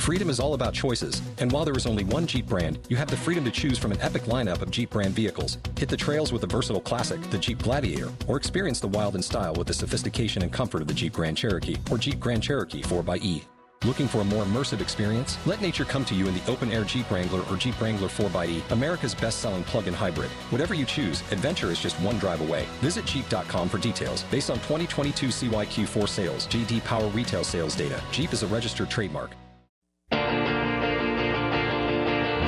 [0.00, 3.10] Freedom is all about choices, and while there is only one Jeep brand, you have
[3.10, 5.58] the freedom to choose from an epic lineup of Jeep brand vehicles.
[5.76, 9.20] Hit the trails with the versatile classic, the Jeep Gladiator, or experience the wild in
[9.20, 12.80] style with the sophistication and comfort of the Jeep Grand Cherokee or Jeep Grand Cherokee
[12.80, 13.42] 4xE.
[13.84, 15.36] Looking for a more immersive experience?
[15.44, 18.70] Let nature come to you in the open air Jeep Wrangler or Jeep Wrangler 4xE,
[18.70, 20.30] America's best selling plug in hybrid.
[20.48, 22.64] Whatever you choose, adventure is just one drive away.
[22.80, 24.22] Visit Jeep.com for details.
[24.30, 29.32] Based on 2022 CYQ4 sales, JD Power retail sales data, Jeep is a registered trademark.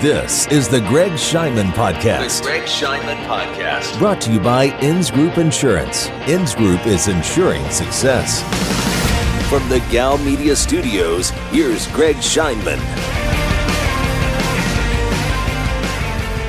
[0.02, 2.40] This is the Greg Scheinman Podcast.
[2.40, 3.96] The Greg Scheinman Podcast.
[4.00, 6.08] Brought to you by INSGroup Insurance.
[6.26, 8.42] INSGroup is insuring success.
[9.48, 12.78] From the Gal Media Studios, here's Greg Scheinman.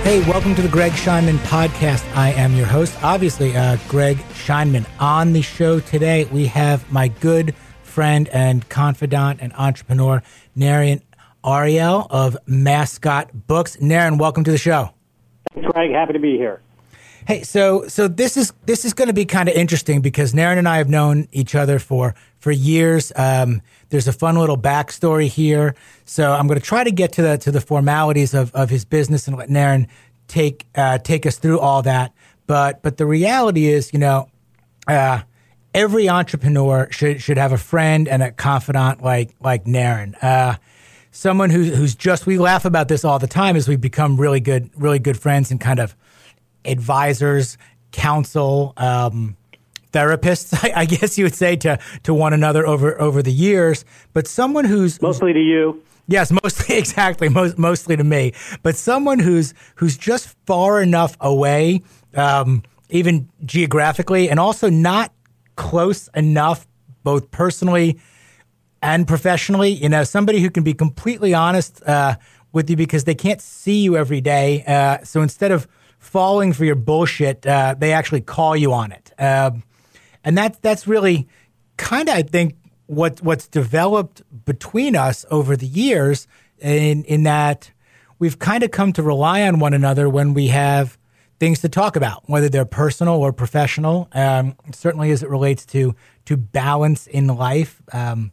[0.01, 2.11] Hey, welcome to the Greg Scheinman Podcast.
[2.15, 4.87] I am your host, obviously, uh, Greg Scheinman.
[4.99, 10.23] On the show today, we have my good friend and confidant and entrepreneur,
[10.57, 11.03] Naren
[11.43, 13.77] Aryal of Mascot Books.
[13.77, 14.91] Naren, welcome to the show.
[15.53, 15.91] Thanks, Greg.
[15.91, 16.61] Happy to be here.
[17.25, 20.57] Hey, so so this is this is going to be kind of interesting because Naren
[20.57, 23.13] and I have known each other for for years.
[23.15, 27.21] Um, there's a fun little backstory here, so I'm going to try to get to
[27.21, 29.87] the to the formalities of, of his business and let Naren
[30.27, 32.13] take uh, take us through all that.
[32.45, 34.27] But but the reality is, you know,
[34.87, 35.21] uh,
[35.73, 40.21] every entrepreneur should should have a friend and a confidant like like Naren.
[40.21, 40.55] Uh,
[41.13, 44.39] someone who, who's just we laugh about this all the time as we become really
[44.39, 45.95] good really good friends and kind of
[46.65, 47.57] advisors
[47.91, 49.37] counsel um,
[49.91, 53.85] therapists I, I, guess you would say to to one another over over the years.
[54.11, 55.81] But someone who's mostly to you.
[56.07, 57.29] Yes mostly exactly.
[57.29, 58.33] Most, mostly to me.
[58.63, 61.83] But someone who's who's just far enough away
[62.15, 65.13] um, even geographically and also not
[65.55, 66.67] close enough
[67.03, 67.99] both personally
[68.83, 69.71] and professionally.
[69.71, 72.17] You know, somebody who can be completely honest uh,
[72.51, 74.63] with you because they can't see you every day.
[74.67, 75.67] Uh, so instead of
[75.97, 79.11] falling for your bullshit, uh, they actually call you on it.
[79.17, 79.63] Um,
[80.23, 81.27] and that's that's really
[81.77, 86.27] kind of, I think, what what's developed between us over the years.
[86.59, 87.71] In in that
[88.19, 90.97] we've kind of come to rely on one another when we have
[91.39, 94.07] things to talk about, whether they're personal or professional.
[94.13, 97.81] Um, certainly, as it relates to to balance in life.
[97.93, 98.32] Um,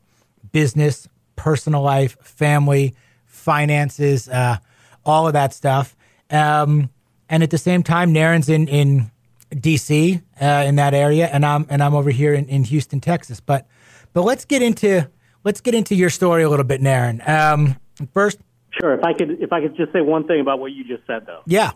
[0.52, 2.94] business, personal life, family,
[3.26, 4.58] finances, uh,
[5.04, 5.96] all of that stuff.
[6.30, 6.90] Um,
[7.28, 9.10] and at the same time, Naren's in in
[9.54, 13.40] DC uh, in that area, and I'm and I'm over here in, in Houston, Texas.
[13.40, 13.66] But
[14.12, 15.08] but let's get into
[15.44, 17.26] let's get into your story a little bit, Naren.
[17.28, 17.76] Um,
[18.12, 18.38] first,
[18.80, 18.94] sure.
[18.94, 21.26] If I could if I could just say one thing about what you just said,
[21.26, 21.42] though.
[21.46, 21.72] Yeah.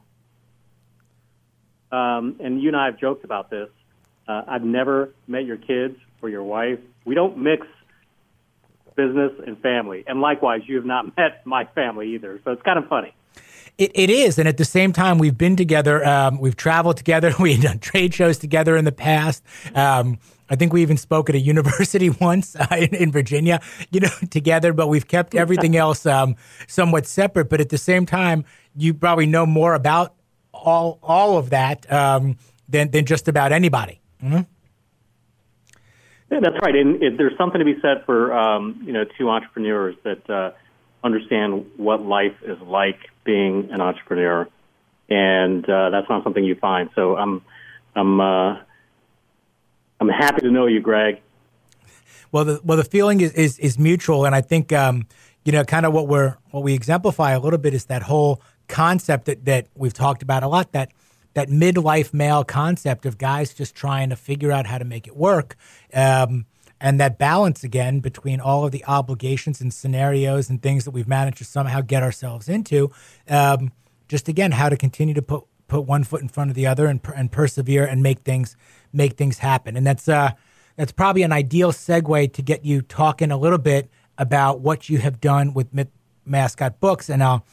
[1.92, 3.68] Um, and you and I have joked about this.
[4.26, 6.80] Uh, I've never met your kids or your wife.
[7.04, 7.66] We don't mix
[8.96, 10.04] business, and family.
[10.06, 12.40] And likewise, you have not met my family either.
[12.44, 13.14] So it's kind of funny.
[13.76, 16.06] It, it is, and at the same time, we've been together.
[16.06, 17.34] Um, we've traveled together.
[17.40, 19.42] We've done trade shows together in the past.
[19.74, 20.18] Um,
[20.48, 23.60] I think we even spoke at a university once uh, in, in, Virginia,
[23.90, 24.72] you know, together.
[24.72, 26.36] But we've kept everything else um,
[26.68, 27.48] somewhat separate.
[27.48, 28.44] But at the same time,
[28.76, 30.14] you probably know more about
[30.52, 32.36] all all of that um,
[32.68, 34.00] than than just about anybody.
[34.22, 34.42] Mm-hmm.
[36.34, 36.74] Yeah, that's right.
[36.74, 40.50] And it, there's something to be said for um, you know two entrepreneurs that uh,
[41.04, 44.48] understand what life is like being an entrepreneur,
[45.08, 46.90] and uh, that's not something you find.
[46.96, 47.40] So I'm
[47.94, 48.56] I'm uh,
[50.00, 51.20] I'm happy to know you, Greg.
[52.32, 55.06] Well, the well the feeling is is, is mutual, and I think um,
[55.44, 58.42] you know kind of what we're what we exemplify a little bit is that whole
[58.66, 60.90] concept that that we've talked about a lot that
[61.34, 65.16] that midlife male concept of guys just trying to figure out how to make it
[65.16, 65.56] work.
[65.92, 66.46] Um,
[66.80, 71.08] and that balance again between all of the obligations and scenarios and things that we've
[71.08, 72.90] managed to somehow get ourselves into.
[73.28, 73.72] Um,
[74.08, 76.86] just again, how to continue to put put one foot in front of the other
[76.86, 78.56] and, and persevere and make things
[78.92, 79.76] make things happen.
[79.76, 80.32] And that's uh,
[80.76, 84.98] that's probably an ideal segue to get you talking a little bit about what you
[84.98, 85.68] have done with
[86.24, 87.44] Mascot Books, and I'll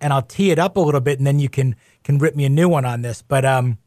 [0.00, 1.76] and I'll tee it up a little bit, and then you can
[2.10, 3.22] can rip me a new one on this.
[3.22, 3.78] But um,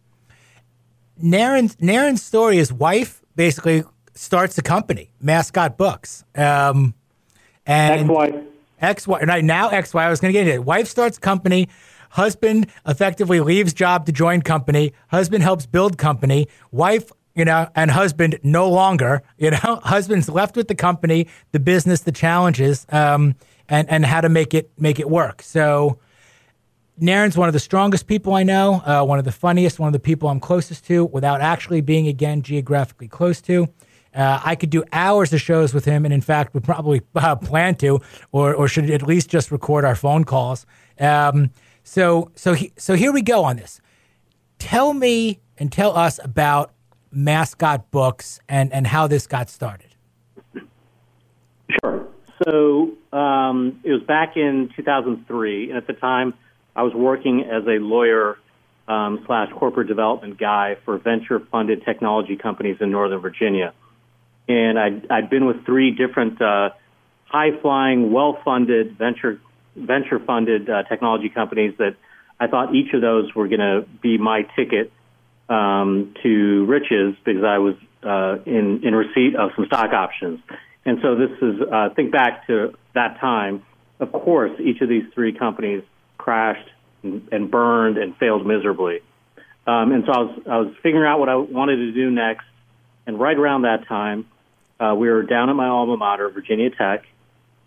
[1.22, 3.84] Naren's Naren's story, his wife basically
[4.14, 6.24] starts a company, Mascot Books.
[6.36, 6.94] Um,
[7.66, 8.36] and ex-wife.
[8.80, 9.24] Ex-wife.
[9.28, 10.06] Right now, ex-wife.
[10.06, 10.66] I was going to get into it.
[10.66, 11.70] Wife starts company.
[12.12, 14.94] Husband effectively leaves job to join company.
[15.08, 16.48] Husband helps build company.
[16.72, 19.24] Wife, you know, and husband no longer.
[19.38, 23.36] You know, husband's left with the company, the business, the challenges, um,
[23.68, 25.42] and and how to make it make it work.
[25.42, 25.98] So
[27.02, 29.94] Naren's one of the strongest people I know, uh, one of the funniest, one of
[29.94, 33.68] the people I'm closest to, without actually being again geographically close to.
[34.16, 37.36] Uh, I could do hours of shows with him, and in fact, would probably uh,
[37.36, 38.00] plan to,
[38.32, 40.66] or or should at least just record our phone calls.
[41.00, 41.52] Um,
[41.84, 43.82] so so he, so here we go on this.
[44.60, 46.74] Tell me and tell us about
[47.12, 49.96] mascot books and and how this got started.
[51.82, 52.08] Sure.
[52.44, 56.34] So um, it was back in 2003, and at the time,
[56.76, 58.38] I was working as a lawyer
[58.88, 63.74] um, slash corporate development guy for venture funded technology companies in Northern Virginia.
[64.48, 66.72] And I'd, I'd been with three different uh,
[67.26, 69.40] high flying, well funded venture
[69.76, 71.96] venture funded uh, technology companies that
[72.40, 74.92] I thought each of those were going to be my ticket
[75.50, 80.42] um, to riches because I was uh, in in receipt of some stock options.
[80.86, 83.64] And so this is uh, think back to that time.
[84.00, 85.84] Of course, each of these three companies
[86.24, 86.70] crashed
[87.04, 89.02] and, burned and failed miserably.
[89.68, 92.46] Um, and so I was I was figuring out what I wanted to do next.
[93.06, 94.26] And right around that time,
[94.80, 97.06] uh, we were down at my alma mater, Virginia Tech,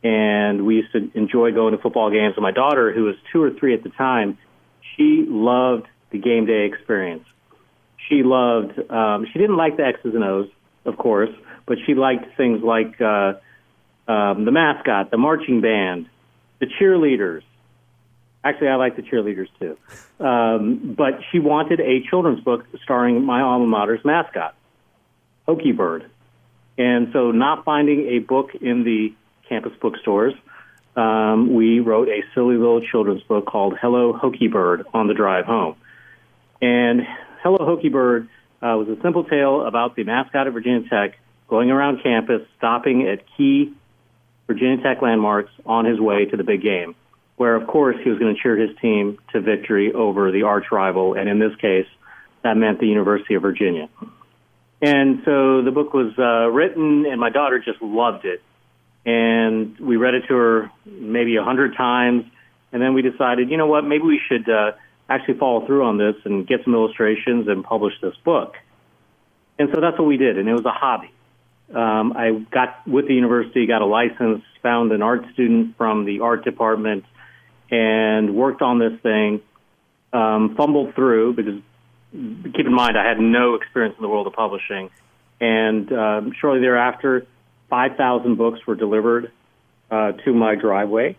[0.03, 2.35] and we used to enjoy going to football games.
[2.37, 4.39] And my daughter, who was two or three at the time,
[4.97, 7.25] she loved the game day experience.
[8.09, 8.79] She loved.
[8.91, 10.49] Um, she didn't like the X's and O's,
[10.87, 11.31] of course,
[11.67, 13.35] but she liked things like uh,
[14.09, 16.09] um, the mascot, the marching band,
[16.61, 17.43] the cheerleaders.
[18.47, 19.77] Actually, I like the cheerleaders too.
[20.25, 24.55] Um, but she wanted a children's book starring my alma mater's mascot,
[25.49, 26.09] Hokie Bird.
[26.79, 29.13] And so, not finding a book in the
[29.49, 30.35] campus bookstores,
[30.95, 35.45] um, we wrote a silly little children's book called Hello Hokie Bird on the drive
[35.45, 35.75] home.
[36.63, 37.01] And
[37.43, 38.29] Hello Hokie Bird
[38.63, 43.09] uh, was a simple tale about the mascot of Virginia Tech going around campus, stopping
[43.09, 43.75] at key
[44.47, 46.95] Virginia Tech landmarks on his way to the big game,
[47.37, 50.67] where, of course, he was going to cheer his team to victory over the arch
[50.73, 51.87] rival, and in this case,
[52.43, 53.89] that meant the University of Virginia.
[54.81, 58.43] And so the book was uh, written, and my daughter just loved it.
[59.05, 62.25] And we read it to her maybe a hundred times,
[62.73, 64.73] and then we decided, you know what, maybe we should uh,
[65.09, 68.55] actually follow through on this and get some illustrations and publish this book.
[69.59, 71.11] And so that's what we did, and it was a hobby.
[71.75, 76.21] Um, I got with the university, got a license, found an art student from the
[76.21, 77.05] art department,
[77.71, 79.41] and worked on this thing.
[80.13, 81.61] Um, fumbled through because
[82.13, 84.91] keep in mind I had no experience in the world of publishing,
[85.41, 87.27] and um, shortly thereafter,
[87.69, 89.33] five thousand books were delivered
[89.91, 91.17] uh, to my driveway,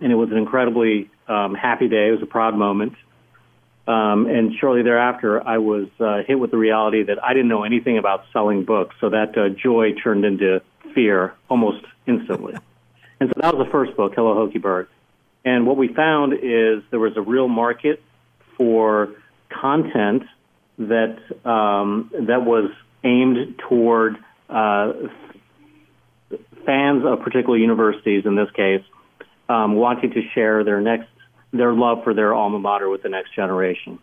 [0.00, 2.08] and it was an incredibly um, happy day.
[2.08, 2.94] It was a proud moment.
[3.86, 7.64] Um, and shortly thereafter, I was uh, hit with the reality that I didn't know
[7.64, 8.94] anything about selling books.
[9.00, 10.62] So that uh, joy turned into
[10.94, 12.54] fear almost instantly.
[13.20, 14.88] and so that was the first book, Hello Hokie Bird.
[15.44, 18.02] And what we found is there was a real market
[18.56, 19.14] for
[19.50, 20.22] content
[20.78, 22.70] that um, that was
[23.04, 24.16] aimed toward
[24.48, 24.92] uh,
[26.64, 28.24] fans of particular universities.
[28.24, 28.82] In this case,
[29.48, 31.08] um, wanting to share their next
[31.52, 33.98] their love for their alma mater with the next generation.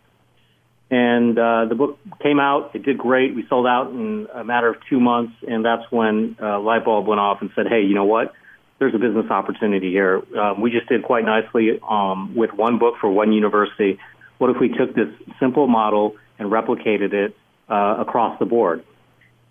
[0.89, 2.75] And uh, the book came out.
[2.75, 3.33] It did great.
[3.33, 7.07] We sold out in a matter of two months, and that's when uh, light bulb
[7.07, 8.33] went off and said, "Hey, you know what?
[8.81, 10.23] There's a business opportunity here.
[10.35, 13.99] Um, we just did quite nicely um, with one book for one university.
[14.39, 17.37] What if we took this simple model and replicated it
[17.69, 18.83] uh, across the board?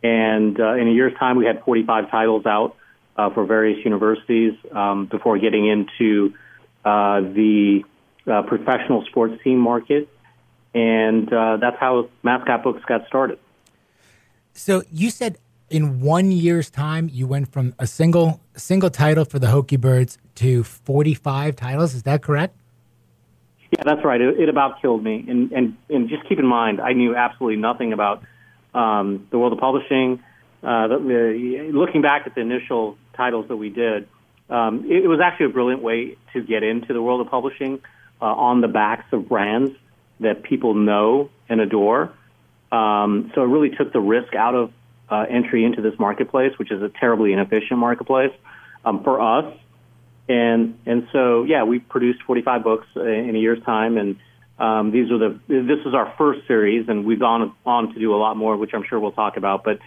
[0.03, 2.75] And uh, in a year's time, we had 45 titles out
[3.17, 6.35] uh, for various universities um, before getting into
[6.85, 7.85] uh, the
[8.27, 10.09] uh, professional sports team market,
[10.75, 13.39] and uh, that's how mascot books got started.
[14.55, 15.39] So you said
[15.71, 20.19] in one year's time you went from a single single title for the Hokie Birds
[20.37, 21.95] to forty five titles.
[21.95, 22.55] Is that correct?
[23.73, 24.21] Yeah, that's right.
[24.21, 27.57] It, it about killed me, and, and and just keep in mind, I knew absolutely
[27.57, 28.23] nothing about
[28.75, 30.23] um, the world of publishing.
[30.63, 34.09] Uh, the, the, looking back at the initial titles that we did,
[34.51, 37.81] um, it, it was actually a brilliant way to get into the world of publishing
[38.21, 39.73] uh, on the backs of brands
[40.19, 42.13] that people know and adore.
[42.71, 44.73] Um, so it really took the risk out of
[45.11, 48.33] uh, entry into this marketplace, which is a terribly inefficient marketplace
[48.85, 49.53] um, for us.
[50.29, 54.17] And and so yeah, we produced 45 books in a year's time, and
[54.59, 58.15] um, these are the this is our first series, and we've gone on to do
[58.15, 59.65] a lot more, which I'm sure we'll talk about.
[59.65, 59.81] But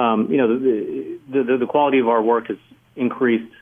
[0.00, 2.56] um, you know, the, the the quality of our work has
[2.96, 3.52] increased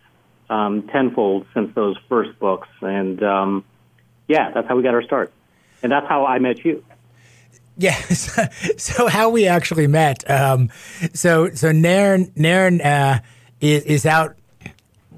[0.48, 3.64] um, tenfold since those first books, and um,
[4.28, 5.32] yeah, that's how we got our start,
[5.82, 6.84] and that's how I met you.
[7.78, 8.36] Yes.
[8.76, 10.28] so how we actually met.
[10.28, 10.70] Um,
[11.14, 13.20] so so Naren Naren uh,
[13.60, 14.36] is, is out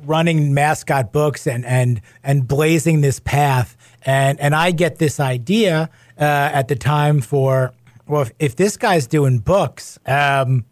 [0.04, 5.90] running mascot books and and and blazing this path, and and I get this idea
[6.18, 7.72] uh, at the time for
[8.06, 10.64] well, if, if, this guy's doing books, um,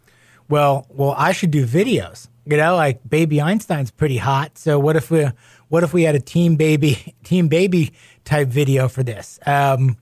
[0.48, 2.26] well, well, I should do videos.
[2.44, 4.58] You know, like Baby Einstein's pretty hot.
[4.58, 5.28] So what if we,
[5.68, 7.92] what if we had a team baby, team baby
[8.24, 9.38] type video for this?
[9.46, 9.98] Um,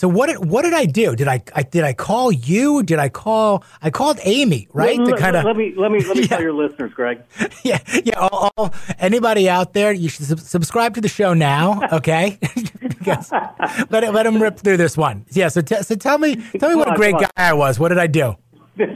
[0.00, 1.14] so what did what did I do?
[1.14, 2.82] Did I, I did I call you?
[2.82, 3.62] Did I call?
[3.82, 4.98] I called Amy, right?
[4.98, 6.28] Let, kind of let me let me let me Yeah.
[6.28, 7.20] tell your listeners, Greg.
[7.64, 8.14] yeah yeah.
[8.16, 12.38] All, all, anybody out there, you should sub- subscribe to the show now, okay?
[12.80, 13.30] because
[13.90, 15.26] let let him rip through this one.
[15.32, 15.48] Yeah.
[15.48, 17.28] So t- so tell me tell me what a great guy.
[17.36, 17.78] I was.
[17.78, 18.36] What did I do?
[18.78, 18.88] this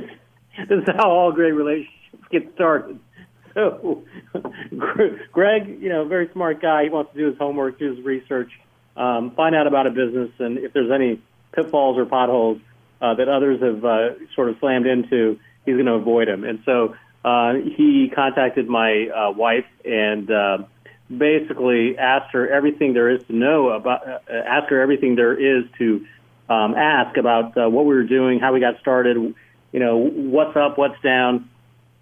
[0.70, 2.99] is how all great relationships get started.
[3.52, 4.04] So,
[4.78, 6.84] Gre- Greg, you know, very smart guy.
[6.84, 8.50] He wants to do his homework, do his research,
[8.96, 11.20] um, find out about a business, and if there's any
[11.52, 12.60] pitfalls or potholes
[13.00, 16.44] uh, that others have uh, sort of slammed into, he's going to avoid them.
[16.44, 20.58] And so uh, he contacted my uh, wife and uh,
[21.14, 25.64] basically asked her everything there is to know about, uh, asked her everything there is
[25.78, 26.06] to
[26.48, 29.16] um, ask about uh, what we were doing, how we got started,
[29.72, 31.48] you know, what's up, what's down.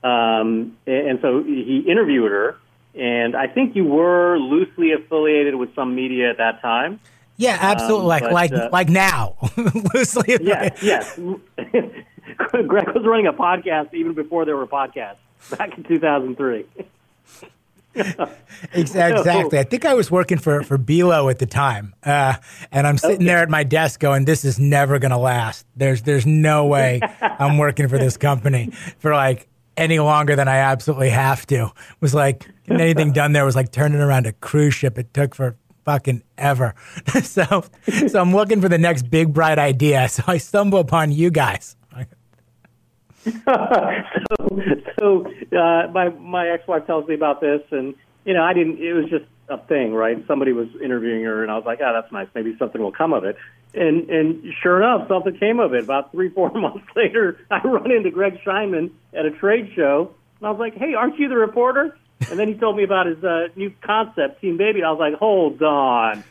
[0.02, 2.56] Um, and, and so he interviewed her,
[2.94, 7.00] and I think you were loosely affiliated with some media at that time.
[7.36, 8.02] Yeah, absolutely.
[8.02, 9.36] Um, like but, like uh, like now,
[9.94, 10.38] loosely.
[10.40, 11.18] Yes, yes.
[11.56, 15.16] Greg was running a podcast even before there were podcasts
[15.56, 16.66] back in 2003.
[18.72, 19.58] Exactly.
[19.58, 22.36] I think I was working for for Belo at the time, uh,
[22.70, 25.66] and I'm sitting there at my desk going, "This is never going to last.
[25.76, 29.46] There's there's no way I'm working for this company for like
[29.76, 33.56] any longer than I absolutely have to." It was like getting anything done there was
[33.56, 34.98] like turning around a cruise ship.
[34.98, 36.74] It took for fucking ever.
[37.22, 37.64] so
[38.08, 40.08] so I'm looking for the next big bright idea.
[40.12, 41.76] So I stumble upon you guys.
[44.98, 45.26] so
[45.56, 48.80] uh, my my ex-wife tells me about this, and you know, I didn't.
[48.80, 50.24] It was just a thing, right?
[50.26, 52.26] Somebody was interviewing her, and I was like, "Oh, that's nice.
[52.34, 53.36] Maybe something will come of it."
[53.74, 55.84] And and sure enough, something came of it.
[55.84, 60.48] About three, four months later, I run into Greg Scheinman at a trade show, and
[60.48, 61.96] I was like, "Hey, aren't you the reporter?"
[62.30, 64.82] And then he told me about his uh, new concept, Team Baby.
[64.82, 66.24] I was like, "Hold on,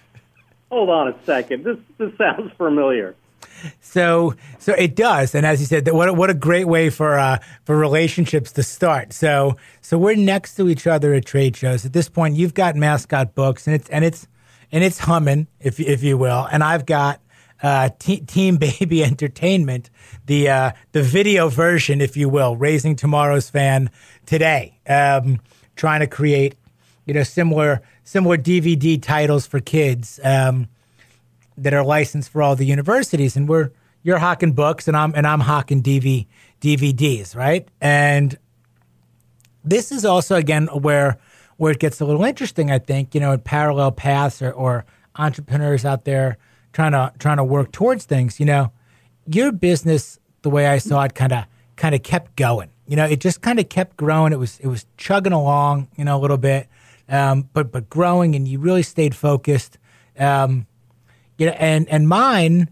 [0.69, 1.63] hold on a second.
[1.63, 3.15] This this sounds familiar."
[3.79, 7.19] So, so it does, and as you said, what a, what a great way for
[7.19, 9.13] uh, for relationships to start.
[9.13, 11.85] So, so we're next to each other at trade shows.
[11.85, 14.27] At this point, you've got mascot books, and it's and it's
[14.71, 17.21] and it's humming, if if you will, and I've got
[17.61, 19.89] uh, Te- Team Baby Entertainment,
[20.25, 23.89] the uh, the video version, if you will, raising tomorrow's fan
[24.25, 25.39] today, um,
[25.81, 26.55] trying to create
[27.05, 30.19] you know similar similar DVD titles for kids.
[30.23, 30.67] Um,
[31.57, 33.71] that are licensed for all the universities, and we're
[34.03, 36.27] you're hawking books, and I'm and I'm hawking DV,
[36.59, 37.67] DVDs, right?
[37.79, 38.37] And
[39.63, 41.17] this is also again where
[41.57, 42.71] where it gets a little interesting.
[42.71, 44.85] I think you know, in parallel paths or, or
[45.15, 46.37] entrepreneurs out there
[46.73, 48.39] trying to trying to work towards things.
[48.39, 48.71] You know,
[49.27, 51.45] your business, the way I saw it, kind of
[51.75, 52.71] kind of kept going.
[52.91, 54.33] You know, it just kind of kept growing.
[54.33, 56.67] It was it was chugging along, you know, a little bit,
[57.07, 59.77] um, but but growing, and you really stayed focused.
[60.19, 60.67] Um,
[61.37, 62.69] you know, and and mine,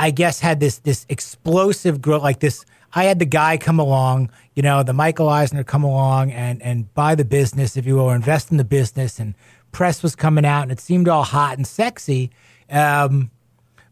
[0.00, 2.64] I guess, had this this explosive growth, like this.
[2.92, 6.92] I had the guy come along, you know, the Michael Eisner come along and and
[6.94, 9.36] buy the business, if you will, or invest in the business, and
[9.70, 12.32] press was coming out, and it seemed all hot and sexy.
[12.68, 13.30] Um,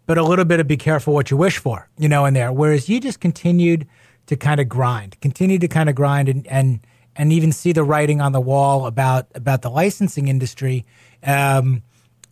[0.06, 2.50] but a little bit of be careful what you wish for, you know, in there.
[2.50, 3.86] Whereas you just continued
[4.26, 6.80] to kind of grind, continue to kind of grind and, and,
[7.16, 10.84] and even see the writing on the wall about, about the licensing industry,
[11.22, 11.82] um,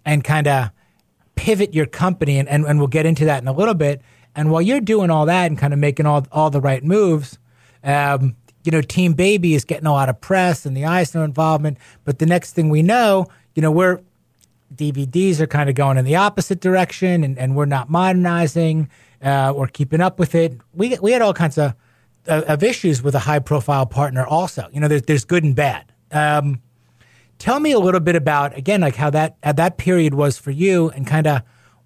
[0.05, 0.71] and kind of
[1.35, 2.39] pivot your company.
[2.39, 4.03] And, and, and we'll get into that in a little bit.
[4.35, 7.39] And while you're doing all that and kind of making all, all the right moves,
[7.85, 11.79] um, you know, Team Baby is getting a lot of press and the Eisner involvement.
[12.05, 14.01] But the next thing we know, you know, we're,
[14.75, 18.89] DVDs are kind of going in the opposite direction, and, and we're not modernizing
[19.25, 20.59] uh, or keeping up with it.
[20.75, 21.75] We we had all kinds of
[22.27, 24.25] of issues with a high profile partner.
[24.25, 25.93] Also, you know, there's there's good and bad.
[26.11, 26.61] Um,
[27.39, 30.51] tell me a little bit about again, like how that uh, that period was for
[30.51, 31.43] you, and kind of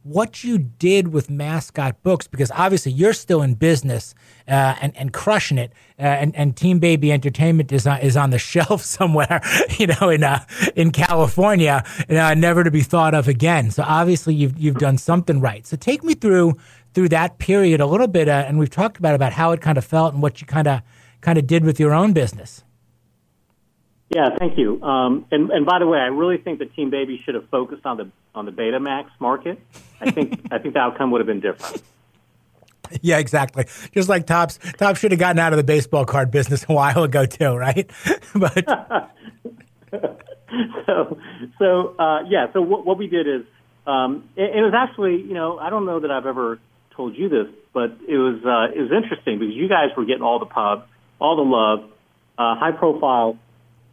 [0.06, 4.14] what you did with mascot books because obviously you're still in business
[4.46, 8.30] uh, and and crushing it uh, and and Team Baby Entertainment is on, is on
[8.30, 9.40] the shelf somewhere
[9.78, 10.44] you know in uh,
[10.76, 13.70] in California uh, never to be thought of again.
[13.72, 15.66] So obviously you've you've done something right.
[15.66, 16.56] So take me through
[16.94, 19.76] through that period a little bit uh, and we've talked about about how it kind
[19.76, 20.82] of felt and what you kind of
[21.20, 22.62] kind of did with your own business
[24.14, 24.80] Yeah, thank you.
[24.82, 27.84] Um, and, and by the way, I really think that Team Baby should have focused
[27.84, 29.58] on the on the Betamax market.
[30.00, 31.82] I think I think the outcome would have been different.
[33.02, 36.64] yeah exactly just like Topps Topps should have gotten out of the baseball card business
[36.68, 37.90] a while ago too right
[38.34, 38.64] but
[40.86, 41.18] so
[41.58, 42.46] so uh, yeah.
[42.52, 43.42] So what, what we did is
[43.86, 46.60] um, it, it was actually you know I don't know that I've ever
[46.96, 50.22] told you this, but it was uh, it was interesting because you guys were getting
[50.22, 50.86] all the pub.
[51.18, 51.90] all the love.
[52.38, 53.38] Uh, high profile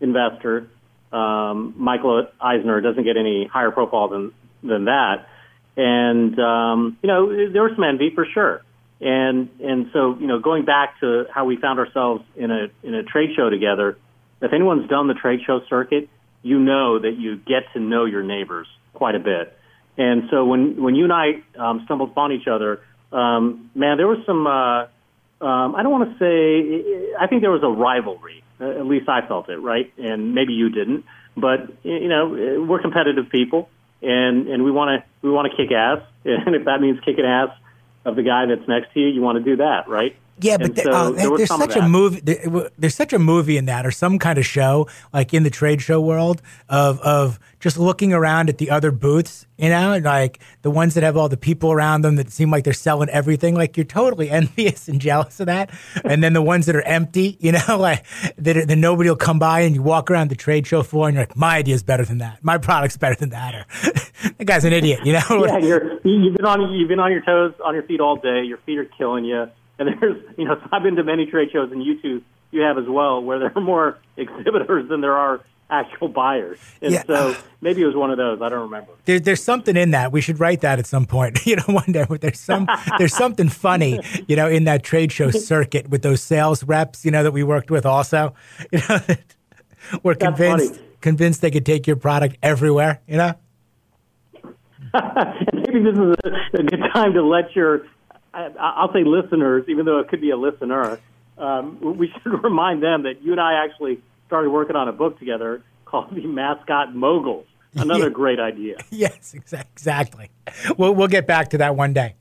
[0.04, 0.70] investor,
[1.12, 5.28] um, Michael Eisner doesn't get any higher profile than than that.
[5.76, 8.62] And um, you know, there was some envy for sure.
[9.02, 12.94] And and so you know, going back to how we found ourselves in a in
[12.94, 13.98] a trade show together.
[14.42, 16.10] If anyone's done the trade show circuit,
[16.42, 19.58] you know that you get to know your neighbors quite a bit.
[19.98, 22.82] And so when when you and I um, stumbled upon each other,
[23.12, 24.48] um, man, there was some.
[24.48, 24.88] Uh,
[25.46, 27.16] um, I don't want to say.
[27.20, 28.43] I think there was a rivalry.
[28.64, 29.92] Uh, at least I felt it, right?
[29.98, 31.06] And maybe you didn't.
[31.36, 32.30] But you know,
[32.68, 33.70] we're competitive people,
[34.02, 36.00] and and we want to we want to kick ass.
[36.26, 37.50] And if that means kicking ass
[38.06, 40.16] of the guy that's next to you, you want to do that, right?
[40.40, 42.20] Yeah, but there, uh, there there's such a movie.
[42.20, 45.50] There, there's such a movie in that, or some kind of show, like in the
[45.50, 50.40] trade show world, of of just looking around at the other booths, you know, like
[50.64, 53.56] the ones that have all the people around them that seem like they're selling everything.
[53.56, 55.70] Like you're totally envious and jealous of that.
[56.04, 59.40] And then the ones that are empty, you know, like that, that nobody will come
[59.40, 61.84] by and you walk around the trade show floor and you're like, my idea is
[61.84, 62.44] better than that.
[62.44, 63.56] My product's better than that.
[63.56, 63.66] Or
[64.38, 65.46] that guy's an idiot, you know?
[65.46, 68.44] yeah, you're, you've been on, you've been on your toes, on your feet all day.
[68.44, 69.50] Your feet are killing you.
[69.80, 72.78] And there's, you know, I've been to many trade shows and you two, you have
[72.78, 76.60] as well, where there are more exhibitors than there are actual buyers.
[76.82, 77.04] And yeah.
[77.06, 78.42] so maybe it was one of those.
[78.42, 78.92] I don't remember.
[79.06, 80.12] There, there's something in that.
[80.12, 81.40] We should write that at some point.
[81.46, 82.06] You know, one day.
[82.22, 84.00] There's some there's something funny.
[84.28, 87.04] You know, in that trade show circuit with those sales reps.
[87.06, 88.34] You know that we worked with also.
[88.72, 89.36] You know, that
[90.04, 93.02] we're convinced convinced they could take your product everywhere.
[93.08, 93.34] You know.
[95.54, 97.86] maybe this is a, a, good time to let your
[98.34, 101.00] I, will say listeners, even though it could be a listener.
[101.38, 105.20] Um, we should remind them that you and I actually started working on a book
[105.20, 107.46] together called The Mascot Moguls.
[107.76, 108.10] Another yeah.
[108.14, 108.78] great idea.
[108.92, 110.30] Yes, exactly.
[110.78, 112.16] We'll we'll get back to that one day.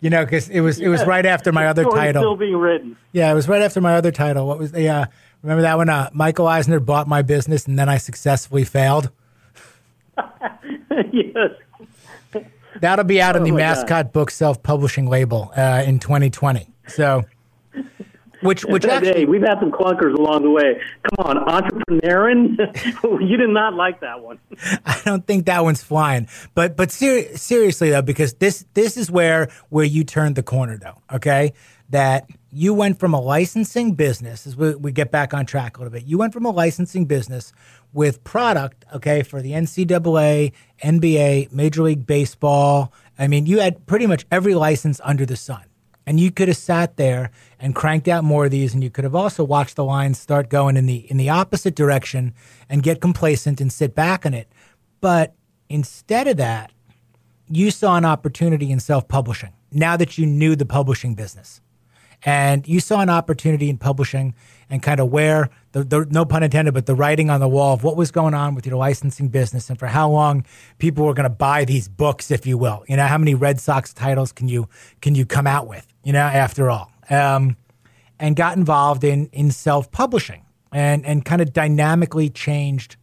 [0.00, 2.22] You know, because it was it was right after my other title.
[2.22, 2.96] Still being written.
[3.12, 4.46] Yeah, it was right after my other title.
[4.46, 4.88] What was the?
[4.88, 5.06] Uh,
[5.42, 5.88] remember that one?
[5.88, 9.10] Uh, Michael Eisner bought my business, and then I successfully failed.
[11.12, 11.50] yes.
[12.80, 14.12] That'll be out oh in the Mascot God.
[14.12, 16.68] Book self publishing label uh, in 2020.
[16.88, 17.24] So
[18.42, 20.80] which, which actually, hey, we've had some clunkers along the way.
[21.02, 22.58] Come on, entrepreneuring,
[23.28, 24.38] you did not like that one.
[24.86, 26.28] I don't think that one's flying.
[26.54, 30.78] But but ser- seriously though, because this this is where where you turned the corner
[30.78, 31.00] though.
[31.12, 31.54] Okay,
[31.90, 35.80] that you went from a licensing business as we, we get back on track a
[35.80, 36.04] little bit.
[36.04, 37.52] You went from a licensing business
[37.92, 42.92] with product, okay, for the NCAA, NBA, Major League Baseball.
[43.18, 45.64] I mean, you had pretty much every license under the sun.
[46.08, 49.02] And you could have sat there and cranked out more of these, and you could
[49.02, 52.32] have also watched the lines start going in the in the opposite direction
[52.68, 54.48] and get complacent and sit back on it.
[55.00, 55.34] But
[55.68, 56.70] instead of that,
[57.48, 59.52] you saw an opportunity in self-publishing.
[59.72, 61.60] Now that you knew the publishing business,
[62.24, 64.34] and you saw an opportunity in publishing
[64.68, 67.74] and kind of where the, the, no pun intended, but the writing on the wall
[67.74, 70.44] of what was going on with your licensing business and for how long
[70.78, 72.84] people were going to buy these books, if you will.
[72.88, 74.68] You know, how many Red Sox titles can you
[75.00, 75.86] can you come out with?
[76.02, 77.56] You know, after all, um,
[78.18, 82.96] and got involved in in self publishing and and kind of dynamically changed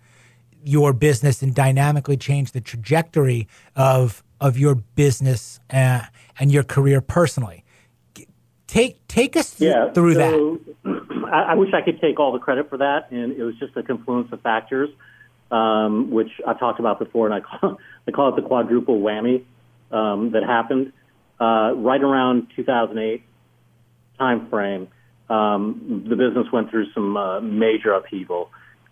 [0.64, 6.02] your business and dynamically changed the trajectory of of your business uh,
[6.40, 7.63] and your career personally.
[8.74, 11.28] Take take us yeah, through so, that.
[11.32, 13.78] I, I, wish I could take all the credit for that, and it was just
[13.78, 14.90] a confluence of factors,
[15.52, 19.44] um, which I've talked about before, and I call, I call it the quadruple whammy
[19.92, 20.92] um, that happened
[21.40, 23.24] uh, right around 2008
[24.18, 24.88] time frame.
[25.30, 28.50] Um, the business went through some uh, major upheaval.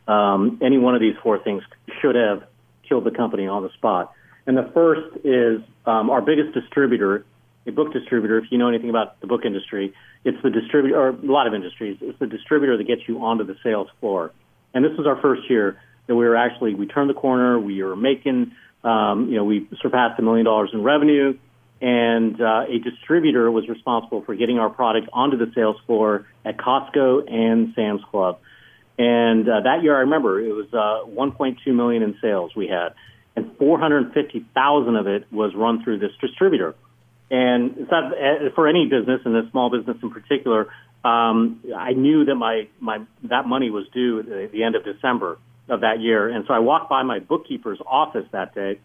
[0.08, 1.64] Um, any one of these four things
[2.00, 2.44] should have
[2.88, 4.14] killed the company on the spot.
[4.46, 7.26] And the first is um, our biggest distributor
[7.68, 9.94] a book distributor, if you know anything about the book industry,
[10.24, 13.44] it's the distributor, or a lot of industries, it's the distributor that gets you onto
[13.44, 14.32] the sales floor.
[14.74, 17.84] And this was our first year that we were actually, we turned the corner, we
[17.84, 21.38] were making, um, you know, we surpassed a million dollars in revenue,
[21.82, 26.58] and uh, a distributor was responsible for getting our product onto the sales floor at
[26.58, 28.40] Costco and Sam's Club.
[28.98, 32.94] And uh, that year, I remember it was uh, 1.2 million in sales we had,
[33.36, 36.76] and 450,000 of it was run through this distributor.
[37.32, 40.68] And it's not uh, for any business, and a small business in particular.
[41.06, 44.84] Um, I knew that my, my that money was due at the, the end of
[44.84, 45.40] December
[45.70, 48.80] of that year, and so I walked by my bookkeeper's office that day,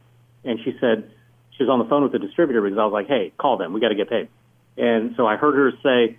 [0.44, 1.10] and she said
[1.56, 3.72] she was on the phone with the distributor because I was like, "Hey, call them.
[3.72, 4.28] We got to get paid."
[4.76, 6.16] And so I heard her say,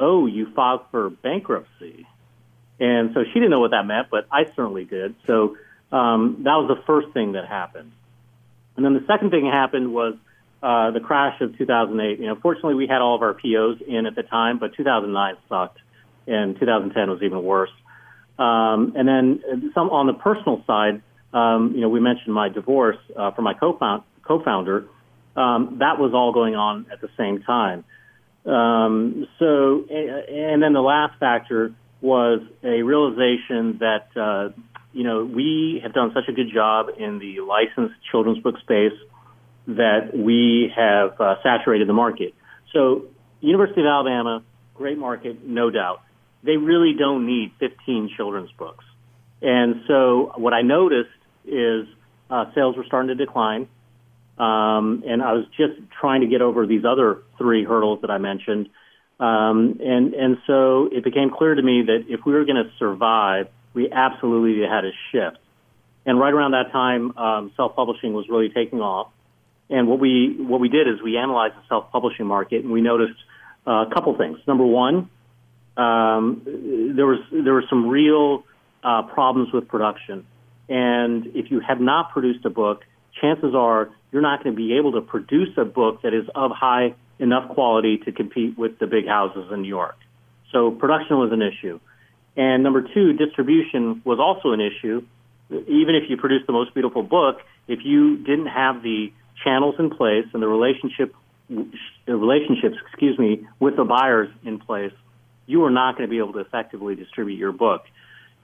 [0.00, 2.08] "Oh, you filed for bankruptcy,"
[2.80, 5.14] and so she didn't know what that meant, but I certainly did.
[5.28, 5.56] So
[5.92, 7.92] um, that was the first thing that happened,
[8.74, 10.16] and then the second thing that happened was
[10.62, 12.18] uh, the crash of 2008.
[12.18, 15.36] You know, fortunately, we had all of our POs in at the time, but 2009
[15.48, 15.78] sucked.
[16.26, 17.70] and 2010 was even worse.
[18.38, 22.98] Um, and then some on the personal side, um, you know, we mentioned my divorce
[23.16, 24.86] uh, from my co-found, co-founder.
[25.36, 27.84] Um, that was all going on at the same time.
[28.44, 34.50] Um, so, and then the last factor was a realization that, uh,
[34.92, 38.92] you know, we have done such a good job in the licensed children's book space
[39.68, 42.34] that we have uh, saturated the market.
[42.72, 43.04] So,
[43.40, 44.42] University of Alabama,
[44.74, 46.02] great market, no doubt.
[46.42, 48.84] They really don't need 15 children's books.
[49.42, 51.10] And so, what I noticed
[51.44, 51.86] is
[52.30, 53.68] uh, sales were starting to decline.
[54.38, 58.18] Um, and I was just trying to get over these other three hurdles that I
[58.18, 58.68] mentioned.
[59.18, 62.70] Um, and, and so it became clear to me that if we were going to
[62.78, 65.38] survive, we absolutely had to shift.
[66.06, 69.08] And right around that time, um, self-publishing was really taking off.
[69.70, 73.18] And what we what we did is we analyzed the self-publishing market, and we noticed
[73.66, 74.38] uh, a couple things.
[74.46, 75.10] Number one,
[75.76, 76.42] um,
[76.96, 78.44] there was there were some real
[78.82, 80.26] uh, problems with production,
[80.68, 82.82] and if you have not produced a book,
[83.20, 86.50] chances are you're not going to be able to produce a book that is of
[86.50, 89.96] high enough quality to compete with the big houses in New York.
[90.52, 91.78] So production was an issue.
[92.36, 95.04] And number two, distribution was also an issue.
[95.50, 99.12] Even if you produced the most beautiful book, if you didn't have the
[99.44, 101.14] channels in place and the relationship
[102.06, 104.92] relationships, excuse me, with the buyers in place,
[105.46, 107.84] you are not going to be able to effectively distribute your book.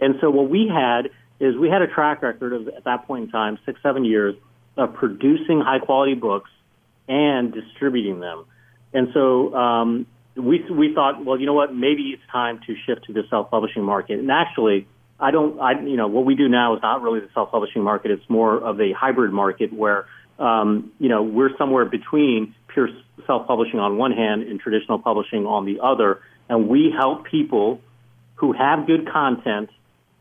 [0.01, 3.27] And so what we had is we had a track record of at that point
[3.27, 4.35] in time, six, seven years
[4.77, 6.51] of producing high quality books
[7.09, 8.47] and distributing them.
[8.93, 11.75] And so um, we we thought, well, you know what?
[11.75, 14.19] Maybe it's time to shift to the self publishing market.
[14.19, 14.87] And actually,
[15.21, 15.61] I don't.
[15.61, 18.11] I you know what we do now is not really the self publishing market.
[18.11, 20.07] It's more of a hybrid market where
[20.39, 22.89] um, you know we're somewhere between pure
[23.27, 27.81] self publishing on one hand and traditional publishing on the other, and we help people
[28.37, 29.71] who have good content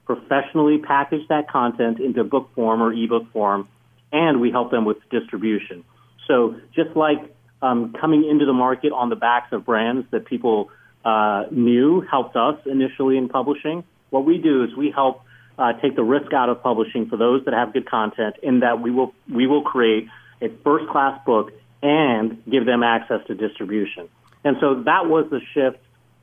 [0.05, 3.67] professionally package that content into book form or ebook form,
[4.11, 5.83] and we help them with distribution.
[6.27, 7.19] So just like
[7.61, 10.69] um, coming into the market on the backs of brands that people
[11.05, 13.83] uh, knew helped us initially in publishing.
[14.09, 15.23] What we do is we help
[15.57, 18.81] uh, take the risk out of publishing for those that have good content, in that
[18.81, 20.07] we will we will create
[20.41, 24.09] a first class book and give them access to distribution.
[24.43, 25.79] And so that was the shift,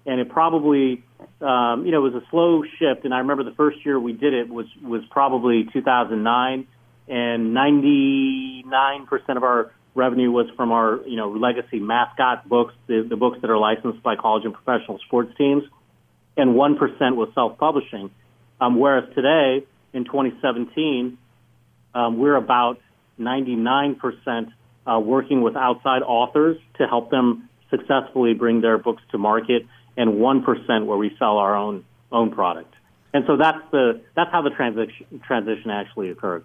[0.06, 1.02] and it probably
[1.40, 3.04] um, you know was a slow shift.
[3.04, 6.66] And I remember the first year we did it was was probably 2009,
[7.08, 13.06] and 99 percent of our revenue was from our, you know, legacy mascot books, the,
[13.08, 15.64] the books that are licensed by college and professional sports teams,
[16.36, 18.10] and 1% was self-publishing.
[18.60, 21.18] Um, whereas today, in 2017,
[21.94, 22.80] um, we're about
[23.18, 24.52] 99%
[24.86, 30.14] uh, working with outside authors to help them successfully bring their books to market, and
[30.14, 32.74] 1% where we sell our own own product.
[33.12, 36.44] And so that's the that's how the transition transition actually occurred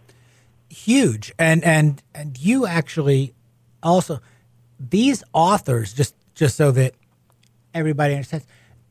[0.69, 3.33] huge and and and you actually
[3.83, 4.19] also
[4.79, 6.93] these authors just just so that
[7.73, 8.45] everybody understands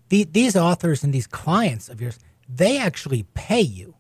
[0.08, 2.18] the, these authors and these clients of yours
[2.56, 3.94] they actually pay you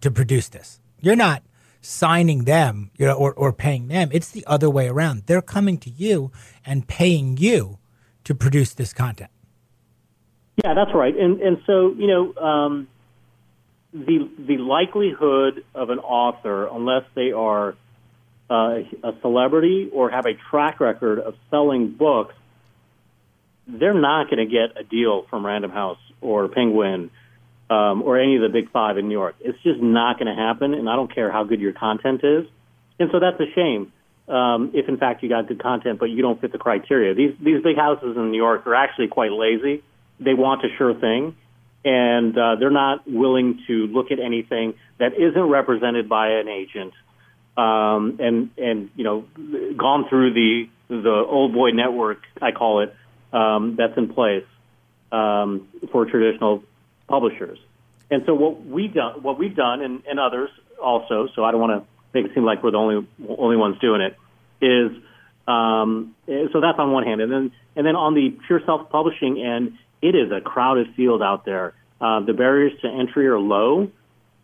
[0.00, 0.80] to produce this.
[1.00, 1.42] You're not
[1.80, 4.10] signing them you know or, or paying them.
[4.12, 5.24] It's the other way around.
[5.26, 6.32] They're coming to you
[6.64, 7.78] and paying you
[8.24, 9.30] to produce this content.
[10.64, 11.16] Yeah that's right.
[11.16, 12.88] And and so you know um,
[13.92, 17.76] the the likelihood of an author, unless they are
[18.50, 22.34] uh, a celebrity or have a track record of selling books,
[23.66, 27.10] they're not going to get a deal from Random House or Penguin
[27.68, 29.36] um, or any of the big five in New York.
[29.40, 32.46] It's just not going to happen, and I don't care how good your content is.
[32.98, 33.92] And so that's a shame.
[34.28, 37.14] Um, if in fact you got good content, but you don't fit the criteria.
[37.14, 39.84] These these big houses in New York are actually quite lazy.
[40.18, 41.36] They want a sure thing,
[41.84, 46.92] and uh, they're not willing to look at anything that isn't represented by an agent,
[47.56, 49.24] um, and and you know,
[49.76, 52.94] gone through the the old boy network, I call it,
[53.32, 54.44] um, that's in place
[55.12, 56.62] um, for traditional
[57.08, 57.58] publishers.
[58.10, 60.50] And so what we done, what we've done, and, and others
[60.82, 61.28] also.
[61.34, 64.00] So I don't want to make it seem like we're the only only ones doing
[64.00, 64.16] it.
[64.64, 64.92] Is
[65.48, 69.42] um, so that's on one hand, and then and then on the pure self publishing
[69.42, 71.74] end, it is a crowded field out there.
[72.00, 73.90] Uh, the barriers to entry are low,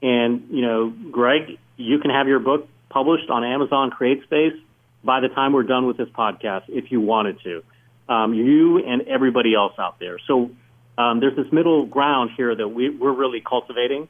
[0.00, 4.60] and you know, Greg, you can have your book published on Amazon CreateSpace
[5.04, 7.62] by the time we're done with this podcast, if you wanted to.
[8.08, 10.18] Um, you and everybody else out there.
[10.26, 10.50] So
[10.98, 14.08] um, there's this middle ground here that we, we're really cultivating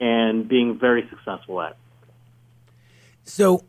[0.00, 1.76] and being very successful at.
[3.24, 3.64] So,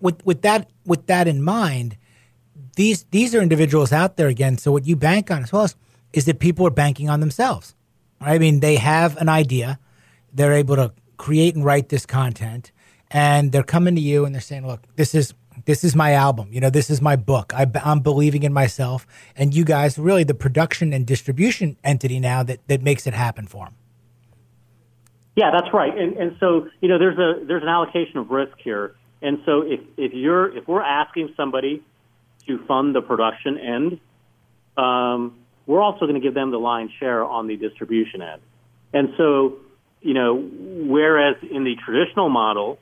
[0.00, 1.96] with with that with that in mind,
[2.76, 4.58] these these are individuals out there again.
[4.58, 5.76] So what you bank on as well as
[6.12, 7.74] is that people are banking on themselves.
[8.20, 9.78] I mean, they have an idea,
[10.32, 12.72] they're able to create and write this content,
[13.10, 15.34] and they're coming to you and they're saying, "Look, this is
[15.68, 16.48] this is my album.
[16.50, 17.52] You know, this is my book.
[17.54, 22.42] I, am believing in myself, and you guys really the production and distribution entity now
[22.42, 23.74] that that makes it happen for them."
[25.36, 25.96] Yeah, that's right.
[25.96, 28.96] And and so you know, there's a there's an allocation of risk here.
[29.20, 31.82] And so if if you're if we're asking somebody
[32.46, 34.00] to fund the production end,
[34.78, 38.40] um, we're also going to give them the lion's share on the distribution end.
[38.94, 39.58] And so,
[40.00, 42.78] you know, whereas in the traditional model,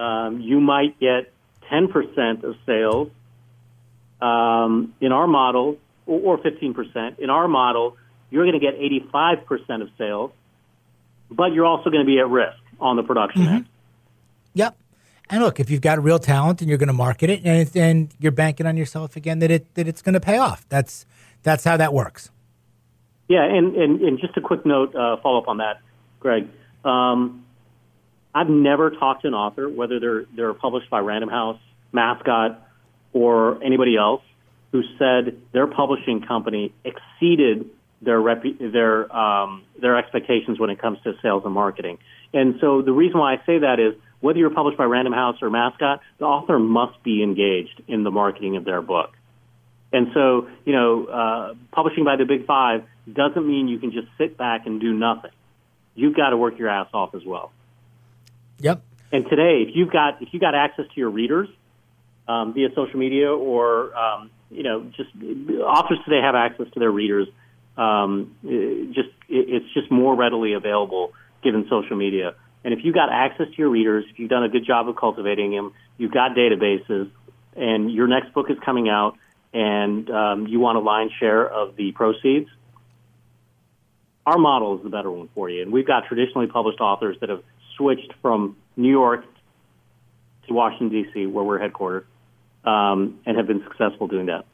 [0.00, 1.32] um, you might get
[1.70, 3.10] 10% of sales.
[4.20, 7.96] Um, in our model, or, or 15%, in our model,
[8.30, 10.32] you're going to get 85% of sales,
[11.30, 13.54] but you're also going to be at risk on the production mm-hmm.
[13.54, 13.66] end.
[14.54, 14.76] Yep.
[15.30, 18.14] And look, if you've got real talent and you're going to market it, and, and
[18.18, 20.66] you're banking on yourself again that it that it's going to pay off.
[20.68, 21.04] That's
[21.42, 22.30] that's how that works.
[23.28, 25.80] Yeah, and and, and just a quick note, uh, follow up on that,
[26.18, 26.48] Greg.
[26.84, 27.44] Um,
[28.38, 31.58] I've never talked to an author, whether they're they're published by Random House,
[31.90, 32.64] Mascot,
[33.12, 34.22] or anybody else,
[34.70, 37.68] who said their publishing company exceeded
[38.00, 38.22] their
[38.60, 41.98] their um, their expectations when it comes to sales and marketing.
[42.32, 45.38] And so the reason why I say that is whether you're published by Random House
[45.42, 49.10] or Mascot, the author must be engaged in the marketing of their book.
[49.92, 54.06] And so, you know, uh, publishing by the Big Five doesn't mean you can just
[54.16, 55.32] sit back and do nothing.
[55.96, 57.50] You've got to work your ass off as well.
[58.60, 58.82] Yep.
[59.12, 61.48] And today, if you've got if you got access to your readers
[62.26, 65.10] um, via social media or um, you know, just
[65.62, 67.28] authors today have access to their readers.
[67.76, 72.34] Um, it just it, it's just more readily available given social media.
[72.64, 74.96] And if you've got access to your readers, if you've done a good job of
[74.96, 77.10] cultivating them, you've got databases,
[77.54, 79.16] and your next book is coming out,
[79.54, 82.48] and um, you want a lion's share of the proceeds,
[84.26, 85.62] our model is the better one for you.
[85.62, 87.42] And we've got traditionally published authors that have
[87.78, 89.24] switched from New York
[90.46, 92.04] to Washington, D.C., where we're headquartered,
[92.64, 94.44] um, and have been successful doing that.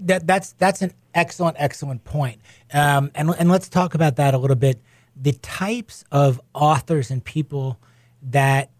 [0.00, 2.40] That, that's that's an excellent excellent point.
[2.72, 4.80] Um, and and let's talk about that a little bit
[5.20, 7.78] the types of authors and people
[8.22, 8.70] that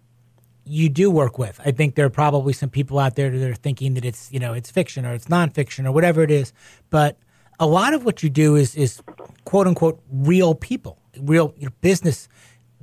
[0.64, 1.60] you do work with.
[1.64, 4.38] I think there are probably some people out there that are thinking that it's you
[4.38, 6.52] know it's fiction or it's nonfiction or whatever it is,
[6.90, 7.18] but
[7.58, 9.02] a lot of what you do is is
[9.44, 12.28] quote unquote real people, real business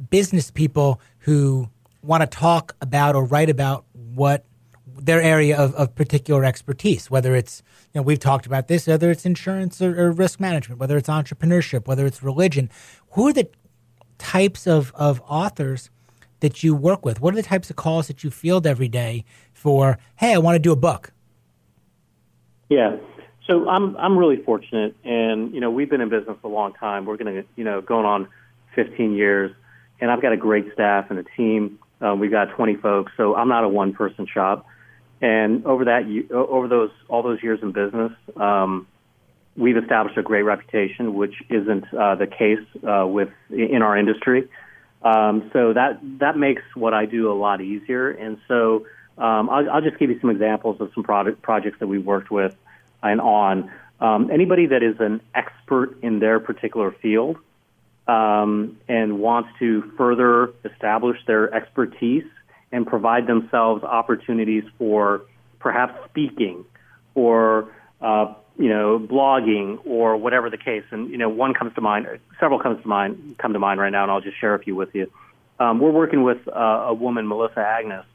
[0.09, 1.69] business people who
[2.01, 4.45] want to talk about or write about what
[4.97, 7.61] their area of, of particular expertise, whether it's,
[7.93, 11.09] you know, we've talked about this, whether it's insurance or, or risk management, whether it's
[11.09, 12.69] entrepreneurship, whether it's religion.
[13.11, 13.49] Who are the
[14.17, 15.89] types of, of authors
[16.39, 17.19] that you work with?
[17.19, 20.55] What are the types of calls that you field every day for, hey, I want
[20.55, 21.11] to do a book?
[22.69, 22.97] Yeah.
[23.47, 27.05] So I'm I'm really fortunate, and you know we've been in business a long time.
[27.05, 28.27] We're going to you know going on
[28.73, 29.51] 15 years,
[29.99, 31.79] and I've got a great staff and a team.
[32.01, 34.65] Um, we've got 20 folks, so I'm not a one person shop.
[35.21, 38.87] And over that, over those all those years in business, um,
[39.55, 44.49] we've established a great reputation, which isn't uh, the case uh, with in our industry.
[45.01, 48.09] Um, so that that makes what I do a lot easier.
[48.09, 48.85] And so
[49.17, 52.29] um, I'll, I'll, just give you some examples of some product projects that we've worked
[52.29, 52.55] with
[53.01, 53.71] and on.
[54.01, 57.37] Um, anybody that is an expert in their particular field
[58.07, 62.25] um, and wants to further establish their expertise
[62.71, 65.21] and provide themselves opportunities for
[65.59, 66.65] perhaps speaking
[67.15, 70.83] or uh, you know blogging or whatever the case.
[70.91, 72.07] And you know, one comes to mind,
[72.39, 74.75] several comes to mind come to mind right now, and I'll just share a few
[74.75, 75.11] with you.
[75.59, 78.05] Um, we're working with uh, a woman, Melissa Agnes,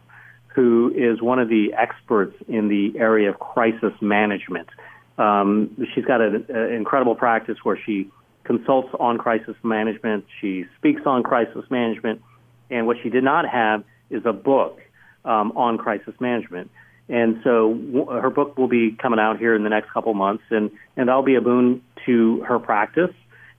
[0.49, 4.69] who is one of the experts in the area of crisis management.
[5.17, 8.11] Um, she's got an incredible practice where she
[8.45, 10.25] consults on crisis management.
[10.41, 12.23] She speaks on crisis management,
[12.71, 14.81] and what she did not have is a book
[15.25, 16.71] um, on crisis management.
[17.09, 20.45] And so w- her book will be coming out here in the next couple months,
[20.51, 23.15] and, and that'll be a boon to her practice,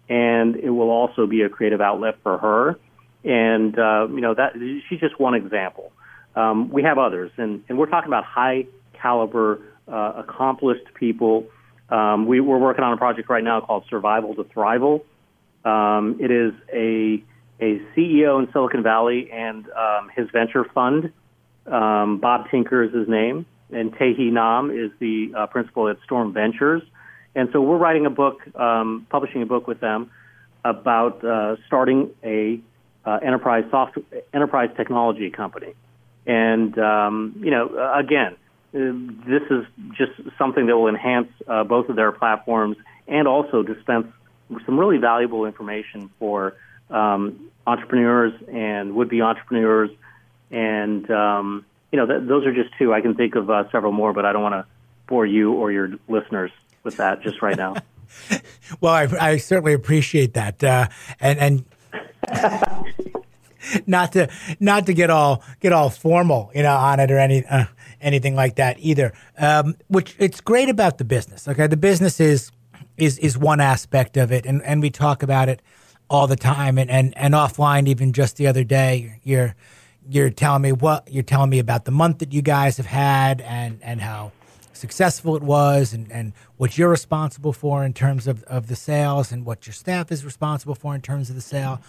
[0.08, 2.80] and it will also be a creative outlet for her.
[3.24, 4.54] And uh, you know that
[4.90, 5.92] she's just one example.
[6.36, 11.46] Um, we have others, and, and we're talking about high caliber, uh, accomplished people.
[11.92, 15.04] Um, we, we're working on a project right now called Survival to Thrival.
[15.66, 17.24] Um, it is a
[17.60, 21.12] a CEO in Silicon Valley and um, his venture fund.
[21.68, 26.34] Um, Bob Tinker is his name, and Tae Nahm is the uh, principal at Storm
[26.34, 26.82] Ventures.
[27.36, 30.10] And so we're writing a book, um, publishing a book with them
[30.66, 32.60] about uh, starting a
[33.06, 35.76] uh, enterprise software, enterprise technology company.
[36.26, 38.38] And um, you know, again, uh,
[38.72, 39.66] this is
[39.98, 44.08] just something that will enhance uh, both of their platforms and also dispense
[44.66, 46.56] some really valuable information for
[46.90, 49.90] um, entrepreneurs and would-be entrepreneurs,
[50.50, 52.94] and um, you know th- those are just two.
[52.94, 54.66] I can think of uh, several more, but I don't want to
[55.08, 56.52] bore you or your listeners
[56.84, 57.76] with that just right now.
[58.82, 60.88] well, I, I, certainly appreciate that, uh,
[61.20, 62.64] and and.
[63.88, 64.30] not to
[64.60, 67.66] not to get all get all formal, you know, on it or any uh,
[68.00, 69.14] anything like that either.
[69.38, 71.48] Um, which it's great about the business.
[71.48, 72.52] Okay, the business is
[72.98, 75.62] is is one aspect of it, and and we talk about it
[76.10, 77.88] all the time, and and and offline.
[77.88, 79.56] Even just the other day, you're
[80.10, 83.42] you're telling me what you're telling me about the month that you guys have had,
[83.42, 84.32] and and how
[84.82, 89.32] successful it was and, and what you're responsible for in terms of, of the sales
[89.32, 91.80] and what your staff is responsible for in terms of the sale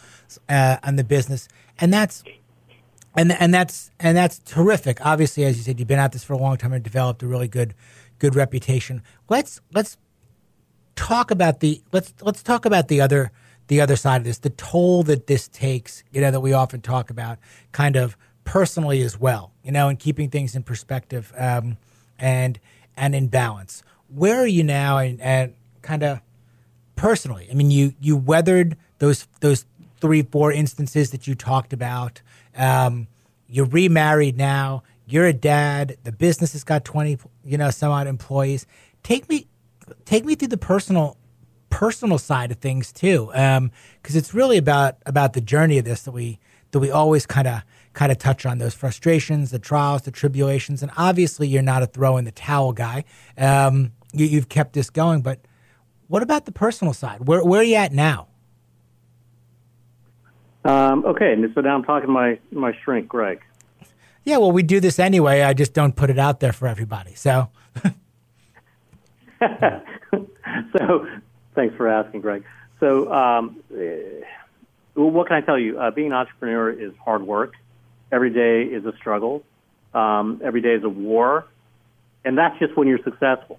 [0.49, 1.49] uh, and the business.
[1.79, 2.23] And that's
[3.17, 5.05] and and that's and that's terrific.
[5.05, 7.27] Obviously, as you said, you've been at this for a long time and developed a
[7.27, 7.75] really good
[8.19, 9.03] good reputation.
[9.29, 9.97] Let's let's
[10.97, 13.33] talk about the let's let's talk about the other
[13.69, 16.05] the other side of this, the toll that this takes.
[16.11, 17.39] You know that we often talk about,
[17.73, 19.53] kind of personally as well.
[19.63, 21.77] You know, and keeping things in perspective um,
[22.19, 22.59] and
[22.97, 23.83] and in balance.
[24.09, 26.21] Where are you now, and, and kind of
[26.97, 27.49] personally?
[27.51, 29.65] I mean, you you weathered those those
[30.03, 32.21] three four instances that you talked about.
[32.55, 33.07] Um,
[33.49, 34.83] you're remarried now.
[35.07, 35.97] You're a dad.
[36.05, 38.67] The business has got twenty, you know, some odd employees.
[39.03, 39.47] Take me,
[40.05, 41.17] take me through the personal,
[41.71, 43.71] personal side of things too, because um,
[44.05, 46.39] it's really about about the journey of this that we
[46.73, 47.63] that we always kind of
[47.93, 51.87] kind of touch on those frustrations, the trials, the tribulations, and obviously you're not a
[51.87, 53.05] throw in the towel guy.
[53.39, 55.41] Um, you, have kept this going, but
[56.09, 57.27] what about the personal side?
[57.27, 58.29] Where where are you at now?
[60.65, 63.41] Um, okay, so now I'm talking to my my shrink, Greg.
[64.25, 65.43] Yeah, well, we do this anyway.
[65.43, 67.15] I just don't put it out there for everybody.
[67.15, 67.49] So.
[70.79, 71.07] so,
[71.55, 72.45] thanks for asking, Greg.
[72.79, 73.81] So, um, uh,
[74.95, 75.79] what can I tell you?
[75.79, 77.55] Uh, being an entrepreneur is hard work.
[78.13, 79.43] Every day is a struggle.
[79.95, 81.47] Um, every day is a war,
[82.25, 83.59] and that's just when you're successful.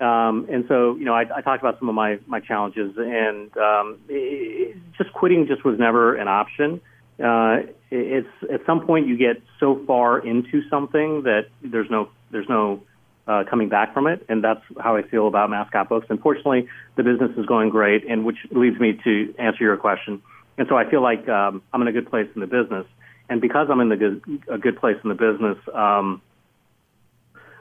[0.00, 3.54] Um, and so, you know, I, I, talked about some of my, my challenges, and
[3.58, 6.80] um, it, just quitting just was never an option.
[7.22, 7.58] Uh,
[7.90, 12.82] it's at some point you get so far into something that there's no there's no
[13.26, 16.06] uh, coming back from it, and that's how I feel about Mascot Books.
[16.08, 20.22] Unfortunately, the business is going great, and which leads me to answer your question.
[20.56, 22.86] And so I feel like um, I'm in a good place in the business,
[23.28, 26.22] and because I'm in the good, a good place in the business, um,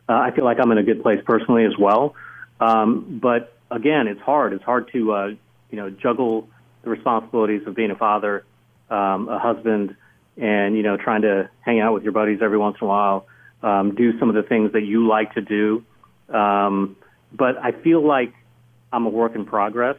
[0.08, 2.15] uh, I feel like I'm in a good place personally as well.
[2.60, 4.54] Um, but again, it's hard.
[4.54, 5.28] It's hard to uh,
[5.72, 6.48] you know juggle
[6.84, 8.45] the responsibilities of being a father,
[8.89, 9.95] um, a husband,
[10.38, 13.26] and you know trying to hang out with your buddies every once in a while,
[13.63, 15.84] um, do some of the things that you like to do.
[16.30, 16.95] Um,
[17.32, 18.34] but I feel like
[18.91, 19.98] I'm a work in progress,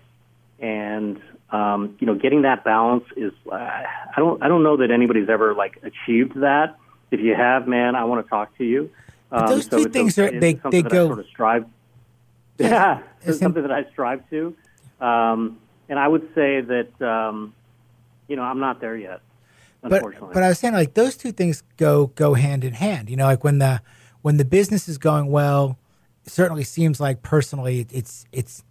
[0.59, 1.21] and
[1.51, 5.29] um, you know, getting that balance is uh, I don't I don't know that anybody's
[5.29, 6.77] ever like achieved that.
[7.11, 8.91] If you have, man, I want to talk to you.
[9.33, 11.65] Um, those two so things are they they go sort of strive
[12.61, 14.55] yeah, it's something that I strive to.
[15.01, 17.55] Um, and I would say that, um,
[18.29, 19.21] you know, I'm not there yet.
[19.83, 23.09] But, but I was saying like those two things go go hand in hand.
[23.09, 23.81] You know, like when the
[24.21, 25.79] when the business is going well,
[26.27, 28.63] it certainly seems like personally it's it's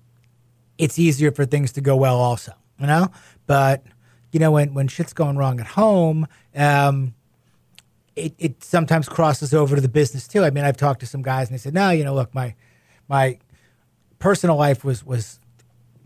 [0.77, 2.53] it's easier for things to go well also.
[2.79, 3.11] You know,
[3.47, 3.83] but
[4.31, 7.15] you know when when shit's going wrong at home, um,
[8.15, 10.43] it it sometimes crosses over to the business too.
[10.43, 12.53] I mean, I've talked to some guys and they said, no, you know, look, my
[13.07, 13.39] my
[14.19, 15.39] personal life was was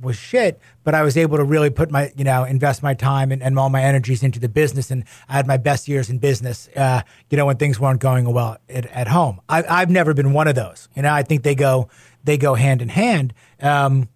[0.03, 3.31] was shit, but I was able to really put my, you know, invest my time
[3.31, 4.91] and, and all my energies into the business.
[4.91, 8.31] And I had my best years in business, uh, you know, when things weren't going
[8.31, 9.39] well at, at home.
[9.47, 10.89] I, I've never been one of those.
[10.95, 11.89] You know, I think they go,
[12.23, 13.33] they go hand in hand.
[13.61, 14.09] Um,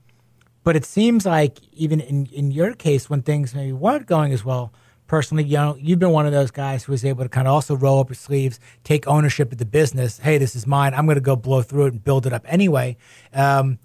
[0.63, 4.43] but it seems like even in, in your case, when things maybe weren't going as
[4.43, 4.73] well,
[5.07, 7.53] personally, you know, you've been one of those guys who was able to kind of
[7.53, 10.19] also roll up your sleeves, take ownership of the business.
[10.19, 10.93] Hey, this is mine.
[10.93, 12.97] I'm going to go blow through it and build it up anyway.
[13.33, 13.79] Um,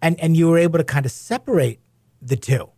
[0.00, 1.80] and and you were able to kind of separate
[2.22, 2.70] the two.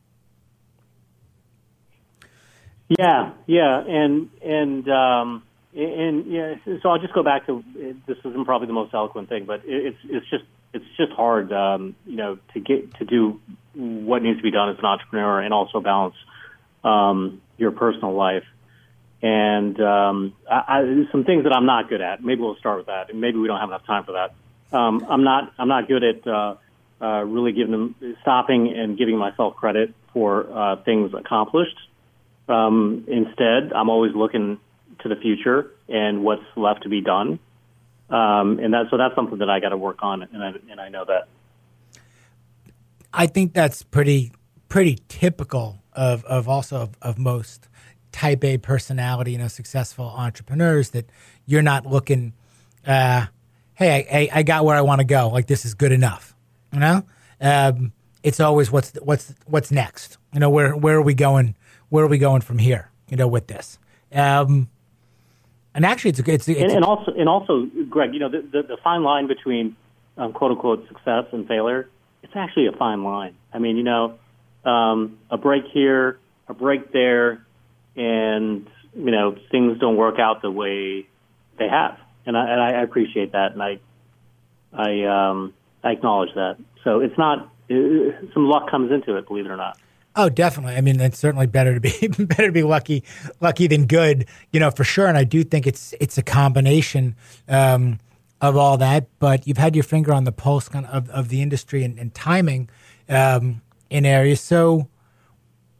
[2.88, 5.42] Yeah, yeah, and and um,
[5.74, 6.54] and yeah.
[6.82, 7.62] So I'll just go back to
[8.06, 8.16] this.
[8.24, 12.16] Isn't probably the most eloquent thing, but it's it's just it's just hard, um, you
[12.16, 13.40] know, to get to do
[13.74, 16.14] what needs to be done as an entrepreneur and also balance
[16.84, 18.44] um, your personal life.
[19.22, 22.24] And um, I, I, some things that I'm not good at.
[22.24, 24.76] Maybe we'll start with that, and maybe we don't have enough time for that.
[24.76, 25.52] Um, I'm not.
[25.58, 26.54] I'm not good at uh,
[27.00, 31.76] uh, really giving them stopping and giving myself credit for uh, things accomplished.
[32.48, 34.58] Um, instead, I'm always looking
[35.00, 37.38] to the future and what's left to be done.
[38.08, 40.80] Um, and that so that's something that I got to work on, and I, and
[40.80, 41.28] I know that.
[43.12, 44.32] I think that's pretty
[44.68, 47.68] pretty typical of of also of, of most
[48.10, 51.10] type A personality, you know, successful entrepreneurs that
[51.44, 52.32] you're not looking,
[52.86, 53.26] uh,
[53.74, 55.28] hey, I, I, got where I want to go.
[55.28, 56.34] Like this is good enough,
[56.72, 57.04] you know.
[57.40, 57.92] Um,
[58.22, 60.16] it's always what's what's what's next.
[60.32, 61.54] You know, where where are we going?
[61.90, 62.90] Where are we going from here?
[63.08, 63.78] You know, with this.
[64.10, 64.70] Um,
[65.74, 68.62] and actually, it's it's, it's and, and also and also, Greg, you know, the the,
[68.62, 69.76] the fine line between
[70.16, 71.90] um, quote unquote success and failure.
[72.22, 73.34] It's actually a fine line.
[73.52, 74.18] I mean, you know,
[74.64, 77.44] um, a break here, a break there,
[77.96, 81.06] and you know things don't work out the way
[81.58, 83.78] they have, and I, and I appreciate that, and I
[84.72, 86.56] I um, I acknowledge that.
[86.84, 87.74] So it's not uh,
[88.34, 89.78] some luck comes into it, believe it or not.
[90.16, 90.74] Oh, definitely.
[90.74, 93.04] I mean, it's certainly better to be better to be lucky
[93.40, 95.06] lucky than good, you know, for sure.
[95.06, 97.14] And I do think it's it's a combination
[97.48, 97.98] um,
[98.40, 99.06] of all that.
[99.18, 102.68] But you've had your finger on the pulse of, of the industry and, and timing
[103.08, 104.40] um, in areas.
[104.40, 104.88] So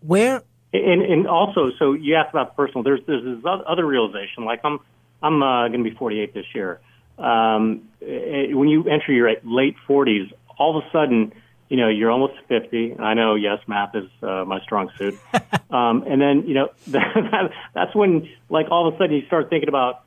[0.00, 0.42] where
[0.72, 2.82] and, and also, so you asked about personal.
[2.82, 4.44] There's there's this other realization.
[4.44, 4.78] Like I'm
[5.22, 6.80] I'm uh, going to be 48 this year.
[7.18, 11.32] Um, eh, when you enter your late 40s, all of a sudden,
[11.68, 12.96] you know, you're almost 50.
[12.98, 15.18] I know, yes, math is uh, my strong suit.
[15.70, 19.50] um, and then, you know, that, that's when, like, all of a sudden you start
[19.50, 20.04] thinking about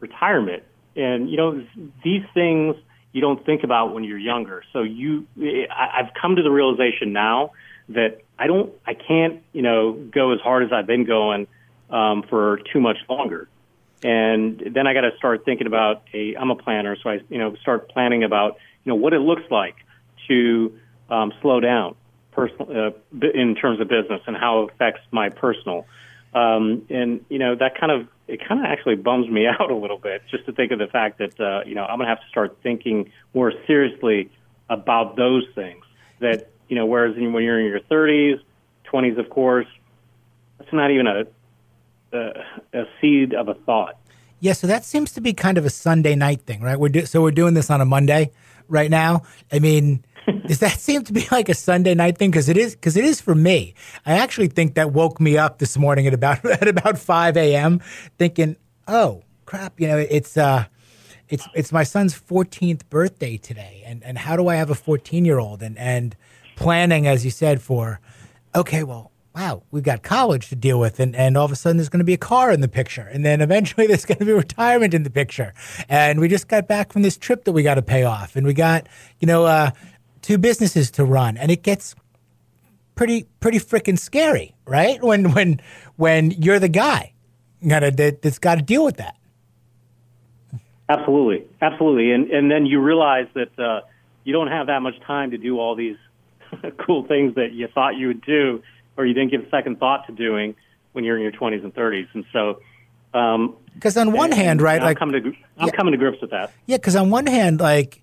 [0.00, 0.64] retirement.
[0.96, 1.64] And, you know,
[2.02, 2.74] these things
[3.16, 4.62] you don't think about when you're younger.
[4.74, 7.52] So you, I, I've come to the realization now
[7.88, 11.46] that I don't, I can't, you know, go as hard as I've been going
[11.88, 13.48] um, for too much longer.
[14.04, 16.36] And then I got to start thinking about a.
[16.36, 19.50] I'm a planner, so I, you know, start planning about, you know, what it looks
[19.50, 19.76] like
[20.28, 21.96] to um, slow down
[22.32, 25.86] personal uh, in terms of business and how it affects my personal.
[26.36, 29.76] Um, and you know, that kind of it kind of actually bums me out a
[29.76, 32.14] little bit just to think of the fact that uh, you know I'm going to
[32.14, 34.30] have to start thinking more seriously
[34.68, 35.84] about those things
[36.20, 38.40] that you know, whereas when you're in your 30s,
[38.92, 39.66] 20s, of course,
[40.58, 41.24] that's not even a,
[42.12, 43.96] a, a seed of a thought.
[44.40, 46.78] Yeah, so that seems to be kind of a Sunday night thing, right?
[46.78, 48.32] We're do- so we're doing this on a Monday
[48.68, 49.22] right now.
[49.52, 50.04] I mean,
[50.46, 52.30] does that seem to be like a Sunday night thing?
[52.30, 52.74] Because it is.
[52.74, 53.74] Because it is for me.
[54.04, 57.80] I actually think that woke me up this morning at about at about five a.m.
[58.18, 58.56] thinking,
[58.88, 60.64] "Oh crap!" You know, it's uh,
[61.28, 65.24] it's it's my son's 14th birthday today, and and how do I have a 14
[65.24, 65.62] year old?
[65.62, 66.16] And and
[66.56, 68.00] planning, as you said, for,
[68.54, 71.76] okay, well, wow, we've got college to deal with, and, and all of a sudden
[71.76, 74.24] there's going to be a car in the picture, and then eventually there's going to
[74.24, 75.52] be retirement in the picture,
[75.88, 78.46] and we just got back from this trip that we got to pay off, and
[78.46, 78.88] we got
[79.20, 79.70] you know uh,
[80.22, 81.94] two businesses to run, and it gets
[82.94, 85.02] pretty pretty freaking scary, right?
[85.02, 85.60] When when
[85.96, 87.12] when you're the guy
[87.66, 89.16] gotta, that, that's got to deal with that.
[90.88, 93.82] Absolutely, absolutely, and and then you realize that uh,
[94.24, 95.96] you don't have that much time to do all these
[96.86, 98.62] cool things that you thought you would do
[98.96, 100.54] or you didn't give second thought to doing
[100.92, 102.08] when you're in your 20s and 30s.
[102.14, 102.60] And so,
[103.74, 105.98] because um, on one and, hand, right, I'm like coming to I'm yeah, coming to
[105.98, 106.52] grips with that.
[106.66, 108.02] Yeah, because on one hand, like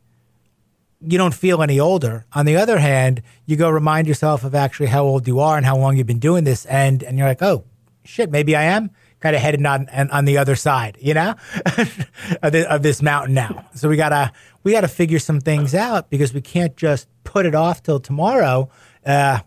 [1.02, 2.26] you don't feel any older.
[2.34, 5.66] On the other hand, you go remind yourself of actually how old you are and
[5.66, 7.66] how long you've been doing this, and and you're like, oh
[8.06, 11.36] shit, maybe I am kind of headed on on the other side, you know,
[11.78, 13.66] of, the, of this mountain now.
[13.74, 14.32] So we gotta
[14.64, 18.70] we gotta figure some things out because we can't just put it off till tomorrow
[19.06, 19.40] uh,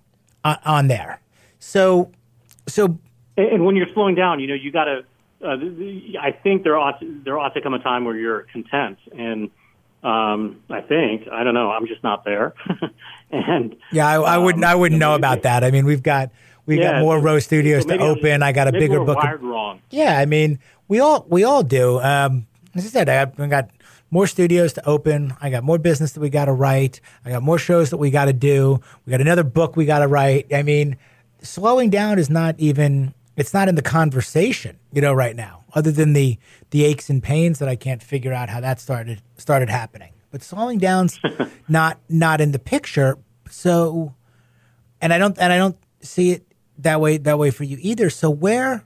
[0.45, 1.21] on, on there.
[1.67, 2.13] So
[2.69, 2.99] so
[3.37, 5.05] and, and when you're slowing down, you know, you gotta.
[5.45, 5.57] Uh,
[6.19, 9.51] I think there ought to, there ought to come a time where you're content and.
[10.03, 11.73] Um, I think I don't know.
[11.73, 12.55] I'm just not there.
[13.33, 14.63] and yeah, I, I wouldn't.
[14.63, 15.65] I wouldn't um, know about that.
[15.65, 16.31] I mean, we've got
[16.65, 18.41] we yeah, got more row studios so to open.
[18.41, 19.17] I got a bigger book.
[19.17, 19.81] Wired wrong.
[19.91, 21.99] Yeah, I mean, we all we all do.
[21.99, 22.47] Um,
[22.77, 23.71] as I said, I got
[24.13, 25.35] more studios to open.
[25.41, 27.01] I got more business that we got to write.
[27.25, 28.81] I got more shows that we got to do.
[29.07, 30.55] We got another book we got to write.
[30.55, 30.99] I mean,
[31.43, 33.15] slowing down is not even.
[33.37, 35.65] It's not in the conversation, you know, right now.
[35.75, 36.39] Other than the
[36.71, 40.13] the aches and pains that I can't figure out how that started started happening.
[40.31, 41.21] But slowing down's
[41.69, 43.19] not not in the picture.
[43.51, 44.15] So,
[45.01, 46.47] and I don't and I don't see it
[46.79, 48.11] that way that way for you either.
[48.11, 48.85] So where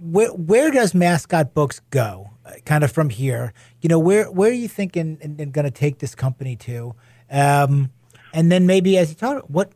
[0.00, 2.30] where where does mascot books go?
[2.44, 5.64] Uh, kind of from here, you know, where where are you thinking and, and going
[5.64, 6.94] to take this company to?
[7.30, 7.90] Um,
[8.32, 9.72] and then maybe as you talk, what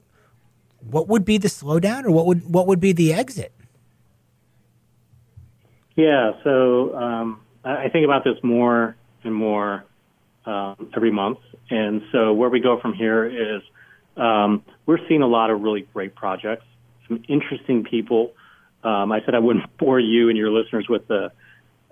[0.81, 3.53] what would be the slowdown, or what would what would be the exit?
[5.97, 9.85] Yeah, so um, I think about this more and more
[10.45, 11.39] um, every month,
[11.70, 13.62] and so where we go from here is
[14.16, 16.64] um, we're seeing a lot of really great projects
[17.09, 18.33] some interesting people.
[18.83, 21.33] Um, I said I wouldn't bore you and your listeners with the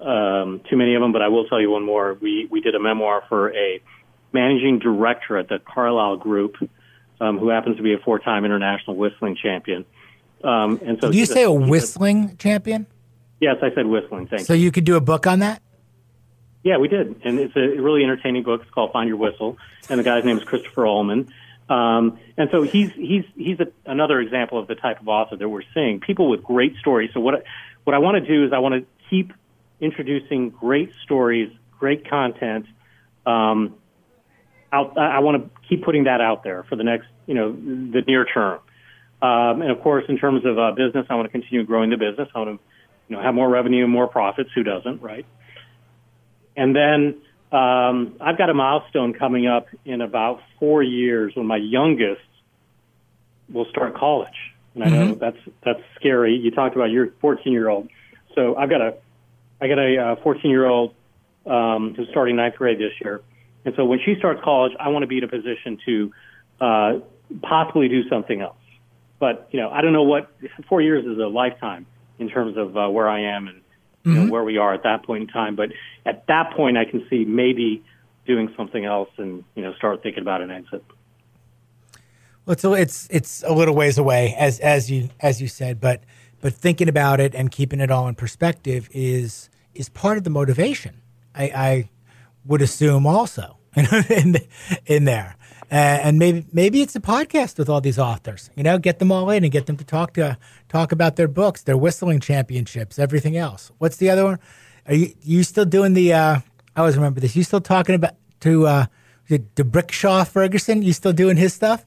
[0.01, 2.17] um, too many of them, but I will tell you one more.
[2.21, 3.81] We we did a memoir for a
[4.33, 6.57] managing director at the Carlyle Group,
[7.25, 9.85] um, who happens to be a four-time international whistling champion.
[10.43, 12.87] Um, and so Did you say a he's whistling champion?
[13.41, 14.27] Yes, I said whistling.
[14.27, 14.59] Thank So you.
[14.59, 15.63] So you could do a book on that?
[16.63, 18.63] Yeah, we did, and it's a really entertaining book.
[18.63, 19.59] It's called Find Your Whistle,
[19.91, 21.31] and the guy's name is Christopher Ullman.
[21.69, 25.49] Um, and so he's he's he's a, another example of the type of author that
[25.49, 26.01] we're seeing.
[26.01, 27.11] People with great stories.
[27.13, 27.39] So what I,
[27.85, 29.33] what I want to do is I want to keep
[29.81, 32.67] introducing great stories, great content.
[33.27, 33.77] Um,
[34.75, 38.03] out, I want to keep putting that out there for the next, you know, the
[38.07, 38.61] near term.
[39.23, 41.97] Um, and of course, in terms of uh, business, I want to continue growing the
[41.97, 42.29] business.
[42.35, 42.65] I want to,
[43.09, 44.51] you know, have more revenue, and more profits.
[44.55, 45.25] Who doesn't, right?
[46.57, 47.23] And then
[47.53, 52.23] um, I've got a milestone coming up in about four years when my youngest
[53.49, 54.35] will start college.
[54.75, 56.37] And I know that's that's scary.
[56.37, 57.89] You talked about your 14 year old.
[58.35, 58.95] So I've got a
[59.61, 60.95] I got a 14 year old
[61.47, 63.23] um, who's starting ninth grade this year.
[63.65, 66.13] And so when she starts college, I want to be in a position to
[66.61, 66.93] uh,
[67.43, 68.57] possibly do something else.
[69.19, 70.31] But you know, I don't know what
[70.69, 71.87] four years is a lifetime
[72.19, 73.61] in terms of uh, where I am and
[74.05, 75.57] you know, where we are at that point in time.
[75.57, 75.71] But
[76.05, 77.83] at that point, I can see maybe
[78.27, 80.85] doing something else and you know start thinking about an exit.
[82.45, 85.81] Well, it's a, it's it's a little ways away, as as you as you said,
[85.81, 86.03] but
[86.41, 90.31] but thinking about it and keeping it all in perspective is is part of the
[90.31, 91.01] motivation.
[91.35, 91.91] I, I
[92.47, 94.37] would assume also in
[94.87, 95.37] in there,
[95.71, 98.51] uh, and maybe maybe it's a podcast with all these authors.
[98.57, 100.39] You know, get them all in and get them to talk to
[100.69, 103.71] talk about their books, their whistling championships, everything else.
[103.79, 104.39] What's the other one?
[104.87, 106.13] Are you you still doing the?
[106.13, 106.41] Uh,
[106.77, 107.35] I always remember this.
[107.37, 108.87] You still talking about to uh,
[109.29, 110.83] the Brickashaw Ferguson?
[110.83, 111.85] You still doing his stuff?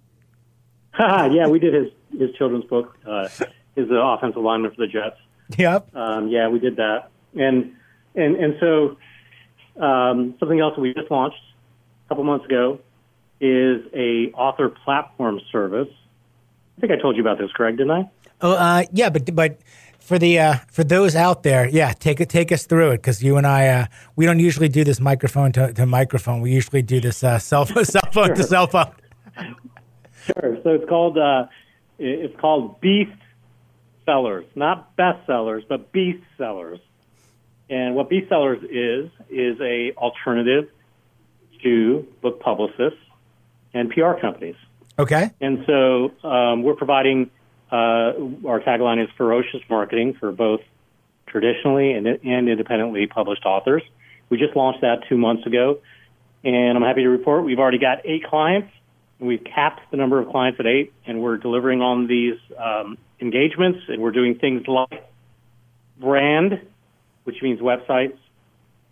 [0.99, 1.87] yeah, we did his
[2.17, 2.97] his children's book.
[3.05, 3.27] Uh,
[3.75, 5.17] his offensive lineman for the Jets.
[5.57, 5.95] Yep.
[5.95, 7.73] Um, yeah, we did that, and
[8.15, 8.97] and and so
[9.79, 11.41] um, something else that we just launched
[12.05, 12.79] a couple months ago
[13.39, 15.89] is a author platform service.
[16.77, 18.09] I think I told you about this, Greg, didn't I?
[18.41, 19.59] Oh, uh, yeah, but but
[19.99, 23.23] for the uh, for those out there, yeah, take it take us through it because
[23.23, 26.41] you and I uh, we don't usually do this microphone to, to microphone.
[26.41, 28.91] We usually do this uh, cell phone cell phone to cell phone.
[30.25, 30.57] Sure.
[30.63, 31.47] So it's called uh,
[31.99, 33.11] it's called Beast
[34.05, 36.79] Sellers, not best sellers, but Beast Sellers.
[37.69, 40.69] And what Beast Sellers is is a alternative
[41.63, 42.99] to book publicists
[43.73, 44.55] and PR companies.
[44.99, 45.31] Okay.
[45.41, 47.29] And so um, we're providing
[47.71, 48.15] uh,
[48.47, 50.61] our tagline is ferocious marketing for both
[51.27, 53.83] traditionally and, and independently published authors.
[54.29, 55.79] We just launched that two months ago,
[56.43, 58.71] and I'm happy to report we've already got eight clients.
[59.19, 62.97] And we've capped the number of clients at eight, and we're delivering on these um,
[63.19, 65.09] engagements, and we're doing things like
[65.99, 66.61] brand,
[67.27, 68.17] which means websites,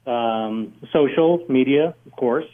[0.05, 2.45] um, social media, of course,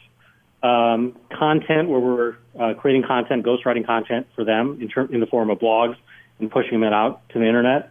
[0.62, 5.26] um, content where we're uh, creating content, ghostwriting content for them in, ter- in the
[5.26, 5.96] form of blogs
[6.38, 7.90] and pushing them out to the internet.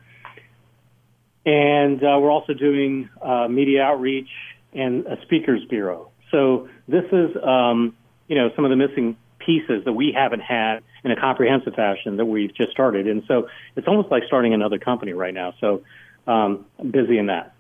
[1.46, 4.30] And uh, we're also doing uh, media outreach
[4.74, 6.12] and a speakers bureau.
[6.32, 7.98] So this is, um,
[8.30, 12.16] you know, some of the missing pieces that we haven't had in a comprehensive fashion
[12.18, 13.06] that we've just started.
[13.06, 15.56] And so it's almost like starting another company right now.
[15.60, 15.84] So
[16.26, 17.54] um, I'm busy in that.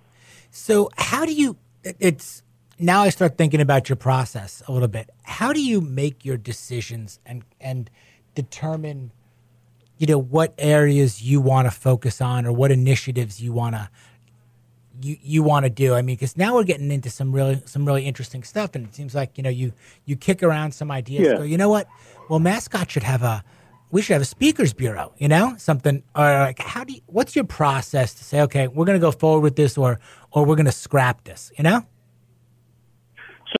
[0.51, 1.57] So how do you?
[1.83, 2.43] It's
[2.77, 5.09] now I start thinking about your process a little bit.
[5.23, 7.89] How do you make your decisions and and
[8.35, 9.11] determine,
[9.97, 13.89] you know, what areas you want to focus on or what initiatives you want to
[15.01, 15.93] you you want to do?
[15.93, 18.93] I mean, because now we're getting into some really some really interesting stuff, and it
[18.93, 19.71] seems like you know you
[20.05, 21.27] you kick around some ideas.
[21.27, 21.37] Yeah.
[21.37, 21.87] Go, you know what?
[22.29, 23.43] Well, mascot should have a
[23.91, 25.13] we should have a speakers bureau.
[25.17, 27.01] You know, something or like how do you?
[27.07, 29.99] What's your process to say, okay, we're going to go forward with this, or
[30.31, 31.51] or we're going to scrap this?
[31.57, 31.85] You know?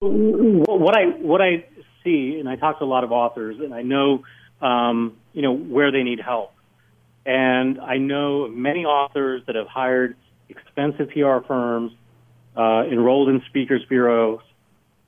[0.02, 1.66] So what I what I
[2.04, 4.24] see, and I talk to a lot of authors, and I know
[4.62, 6.54] um, you know where they need help,
[7.26, 10.16] and I know many authors that have hired
[10.50, 11.92] expensive PR firms,
[12.56, 14.42] uh, enrolled in speakers bureaus,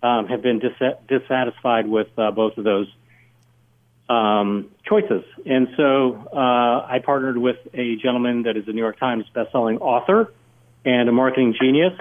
[0.02, 2.88] um, have been dis- dissatisfied with uh, both of those
[4.10, 5.24] um, choices.
[5.46, 9.80] And so uh, I partnered with a gentleman that is a New York Times bestselling
[9.82, 10.34] author
[10.86, 11.94] and a marketing genius,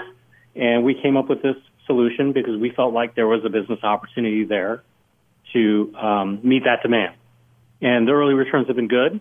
[0.57, 3.83] and we came up with this solution because we felt like there was a business
[3.83, 4.83] opportunity there
[5.53, 7.15] to um, meet that demand.
[7.81, 9.21] And the early returns have been good.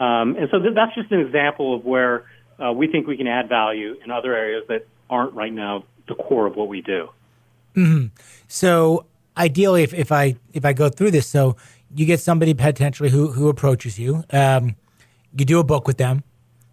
[0.00, 2.26] Um, and so th- that's just an example of where
[2.62, 6.14] uh, we think we can add value in other areas that aren't right now the
[6.14, 7.08] core of what we do.
[8.48, 11.56] So ideally, if, if I if I go through this, so
[11.94, 14.76] you get somebody potentially who who approaches you, um,
[15.36, 16.22] you do a book with them.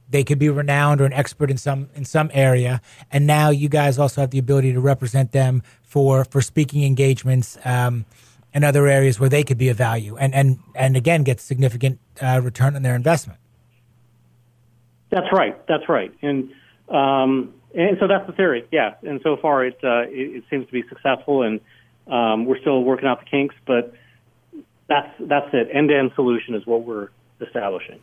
[0.10, 3.70] They could be renowned or an expert in some in some area, and now you
[3.70, 8.06] guys also have the ability to represent them for for speaking engagements um,
[8.54, 12.00] and other areas where they could be of value and and and again get significant
[12.22, 13.40] uh, return on their investment.
[15.10, 15.56] That's right.
[15.68, 16.14] That's right.
[16.22, 16.52] And
[16.90, 18.66] um, and so that's the theory.
[18.72, 18.96] Yeah.
[19.04, 21.60] And so far, it uh, it, it, seems to be successful, and
[22.08, 23.94] um, we're still working out the kinks, but
[24.88, 25.70] that's that's it.
[25.72, 27.10] End to end solution is what we're
[27.42, 28.00] establishing.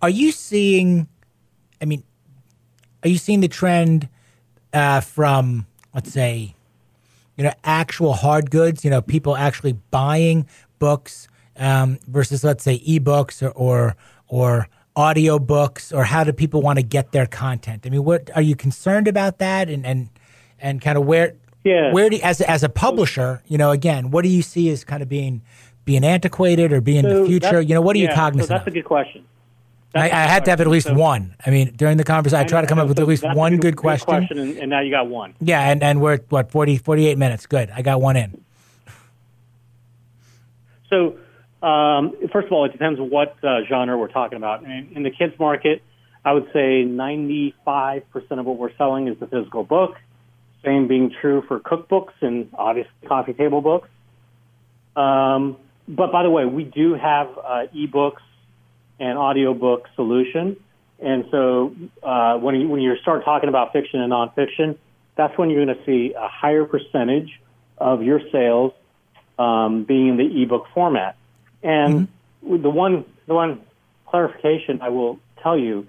[0.00, 1.08] Are you seeing?
[1.80, 2.04] I mean,
[3.02, 4.08] are you seeing the trend
[4.72, 6.54] uh, from let's say,
[7.36, 8.84] you know, actual hard goods?
[8.84, 10.46] You know, people actually buying
[10.78, 13.96] books um, versus let's say ebooks or or,
[14.28, 17.86] or audio books or how do people want to get their content?
[17.86, 20.08] I mean, what are you concerned about that and and
[20.60, 21.92] and kind of where yeah.
[21.92, 25.02] where do as as a publisher, you know, again, what do you see as kind
[25.02, 25.42] of being
[25.84, 27.60] being antiquated or being so the future?
[27.60, 28.48] You know, what are yeah, you cognizant?
[28.48, 28.72] So that's of?
[28.72, 29.24] a good question.
[29.94, 31.36] I, I, had to have at least so, one.
[31.44, 33.52] I mean, during the conversation, I, I try to come up with at least one
[33.52, 34.06] good, good question.
[34.06, 35.34] question and, and, now you got one.
[35.38, 37.44] Yeah, and, and we're at, what, 40, 48 minutes.
[37.44, 37.70] Good.
[37.70, 38.42] I got one in.
[40.88, 41.18] So
[41.62, 44.64] um, first of all, it depends what uh, genre we're talking about.
[44.64, 45.82] In, in the kids market,
[46.24, 47.54] I would say 95%
[48.30, 49.96] of what we're selling is the physical book.
[50.64, 53.88] Same being true for cookbooks and obviously coffee table books.
[54.96, 55.56] Um,
[55.88, 58.22] but by the way, we do have uh, ebooks
[58.98, 60.56] and audiobook solution.
[61.00, 64.78] And so uh, when, you, when you start talking about fiction and nonfiction,
[65.16, 67.40] that's when you're going to see a higher percentage
[67.78, 68.72] of your sales
[69.38, 71.16] um, being in the ebook format.
[71.62, 72.08] And
[72.44, 72.62] mm-hmm.
[72.62, 73.60] the one the one
[74.06, 75.86] clarification I will tell you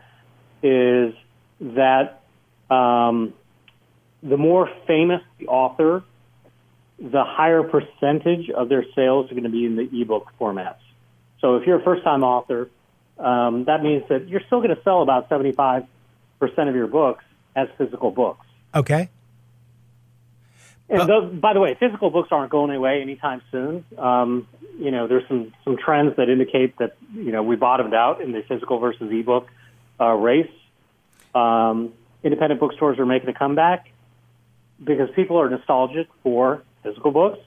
[0.61, 1.13] is
[1.59, 2.21] that
[2.69, 3.33] um,
[4.21, 6.03] the more famous the author,
[7.03, 10.77] the higher percentage of their sales are going to be in the ebook formats.
[11.41, 12.69] So if you're a first time author,
[13.19, 15.85] um, that means that you're still going to sell about 75%
[16.41, 17.25] of your books
[17.55, 18.45] as physical books.
[18.73, 19.09] Okay.
[20.89, 23.83] And those, by the way, physical books aren't going away anytime soon.
[23.97, 24.47] Um,
[24.77, 28.31] you know, there's some some trends that indicate that you know we bottomed out in
[28.31, 29.47] the physical versus ebook
[29.99, 30.51] uh, race.
[31.33, 33.89] Um, independent bookstores are making a comeback
[34.83, 37.39] because people are nostalgic for physical books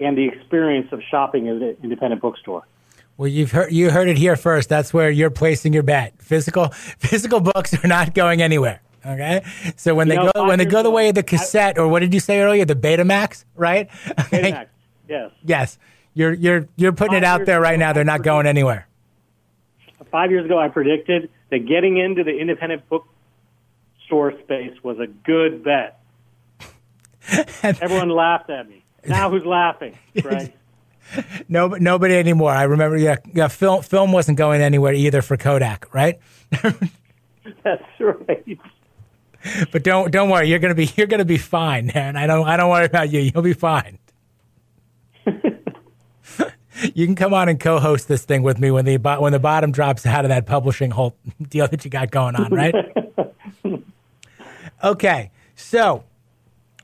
[0.00, 2.64] and the experience of shopping at an independent bookstore.
[3.16, 4.68] Well, you've heard you heard it here first.
[4.68, 6.14] That's where you're placing your bet.
[6.20, 6.68] Physical
[6.98, 8.80] physical books are not going anywhere.
[9.04, 9.44] Okay,
[9.76, 11.88] so when you they know, go when they go the way of the cassette, or
[11.88, 13.90] what did you say earlier, the Betamax, right?
[14.06, 14.68] Betamax,
[15.08, 15.78] yes, yes.
[16.14, 17.92] You're you're you're putting five it out there right now.
[17.92, 18.86] They're not going anywhere.
[20.10, 25.64] Five years ago, I predicted that getting into the independent bookstore space was a good
[25.64, 26.01] bet.
[27.62, 28.84] Everyone laughed at me.
[29.06, 30.54] Now who's laughing, right?
[31.48, 32.52] no, nobody anymore.
[32.52, 36.18] I remember, yeah, yeah, film film wasn't going anywhere either for Kodak, right?
[37.64, 38.58] That's right
[39.70, 40.48] but don't don't worry.
[40.48, 42.16] You're gonna be you're gonna be fine, man.
[42.16, 43.20] I don't I don't worry about you.
[43.20, 43.98] You'll be fine.
[45.24, 49.72] you can come on and co-host this thing with me when the when the bottom
[49.72, 51.16] drops out of that publishing whole
[51.48, 52.74] deal that you got going on, right?
[54.84, 56.04] okay, so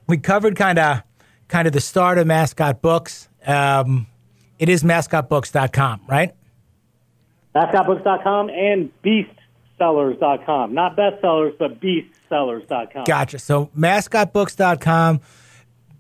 [0.09, 1.03] we covered kind of
[1.47, 3.29] kind of the start of Mascot Books.
[3.47, 4.07] Um,
[4.59, 6.35] it is mascotbooks.com, right?
[7.55, 10.75] Mascotbooks.com and beastsellers.com.
[10.75, 13.05] Not bestsellers, but beast beastsellers.com.
[13.05, 13.39] Gotcha.
[13.39, 15.21] So mascotbooks.com,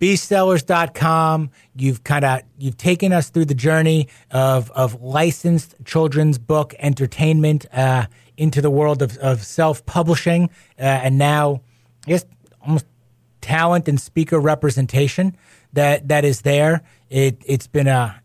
[0.01, 1.51] beastsellers.com.
[1.77, 7.67] You've kind of you've taken us through the journey of of licensed children's book entertainment
[7.73, 8.07] uh,
[8.37, 11.63] into the world of, of self publishing, uh, and now
[12.07, 12.25] I guess
[12.63, 12.87] almost
[13.49, 15.35] talent and speaker representation
[15.73, 16.83] that that is there.
[17.09, 18.21] It it's been a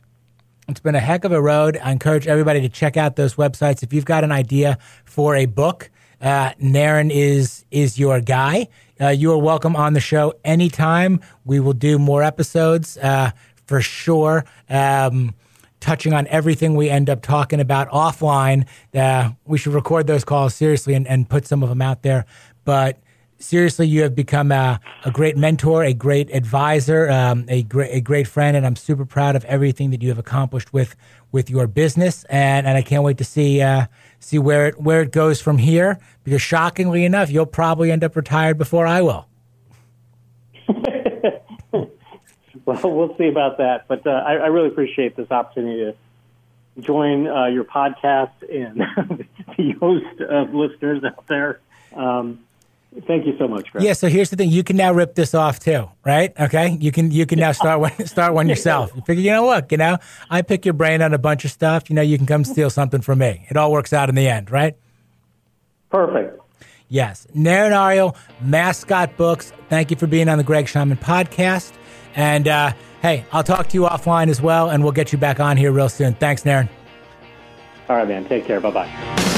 [0.67, 1.80] it's been a heck of a road.
[1.82, 3.84] I encourage everybody to check out those websites.
[3.84, 8.67] If you've got an idea for a book, uh, Naren is is your guy.
[8.99, 11.21] Uh, you are welcome on the show anytime.
[11.45, 13.32] We will do more episodes uh,
[13.65, 14.43] for sure.
[14.69, 15.34] Um,
[15.80, 18.67] touching on everything we end up talking about offline.
[18.93, 22.26] Uh, we should record those calls seriously and, and put some of them out there.
[22.65, 22.99] But
[23.44, 28.02] seriously, you have become a, a great mentor, a great advisor, um, a great a
[28.02, 30.96] great friend, and I'm super proud of everything that you have accomplished with
[31.32, 32.24] with your business.
[32.26, 33.88] And and I can't wait to see uh,
[34.20, 36.00] see where it where it goes from here.
[36.24, 39.28] Because shockingly enough, you'll probably end up retired before I will.
[42.66, 43.88] well, we'll see about that.
[43.88, 48.80] But uh, I, I, really appreciate this opportunity to join uh, your podcast and
[49.58, 51.60] the host of listeners out there.
[51.94, 52.39] Um,
[53.08, 53.84] Thank you so much, Greg.
[53.84, 53.94] Yeah.
[53.94, 56.34] So here's the thing: you can now rip this off too, right?
[56.39, 56.78] Okay.
[56.80, 58.91] You can you can now start one start one yourself.
[58.96, 59.98] You figure, you know, look, you know,
[60.30, 61.89] I pick your brain on a bunch of stuff.
[61.89, 63.46] You know, you can come steal something from me.
[63.50, 64.76] It all works out in the end, right?
[65.89, 66.39] Perfect.
[66.89, 67.26] Yes.
[67.36, 69.52] Naren Aryal, Mascot Books.
[69.70, 71.74] Thank you for being on the Greg Scheinman podcast.
[72.16, 75.39] And uh, hey, I'll talk to you offline as well, and we'll get you back
[75.39, 76.14] on here real soon.
[76.14, 76.70] Thanks, Naren.
[77.89, 78.26] All right, man.
[78.26, 78.62] Take care.
[78.62, 79.30] Bye bye.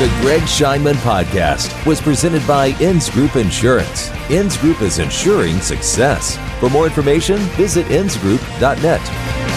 [0.00, 4.08] The Greg Scheinman Podcast was presented by INSGroup Insurance.
[4.30, 6.38] INSGroup is insuring success.
[6.58, 9.49] For more information, visit insgroup.net.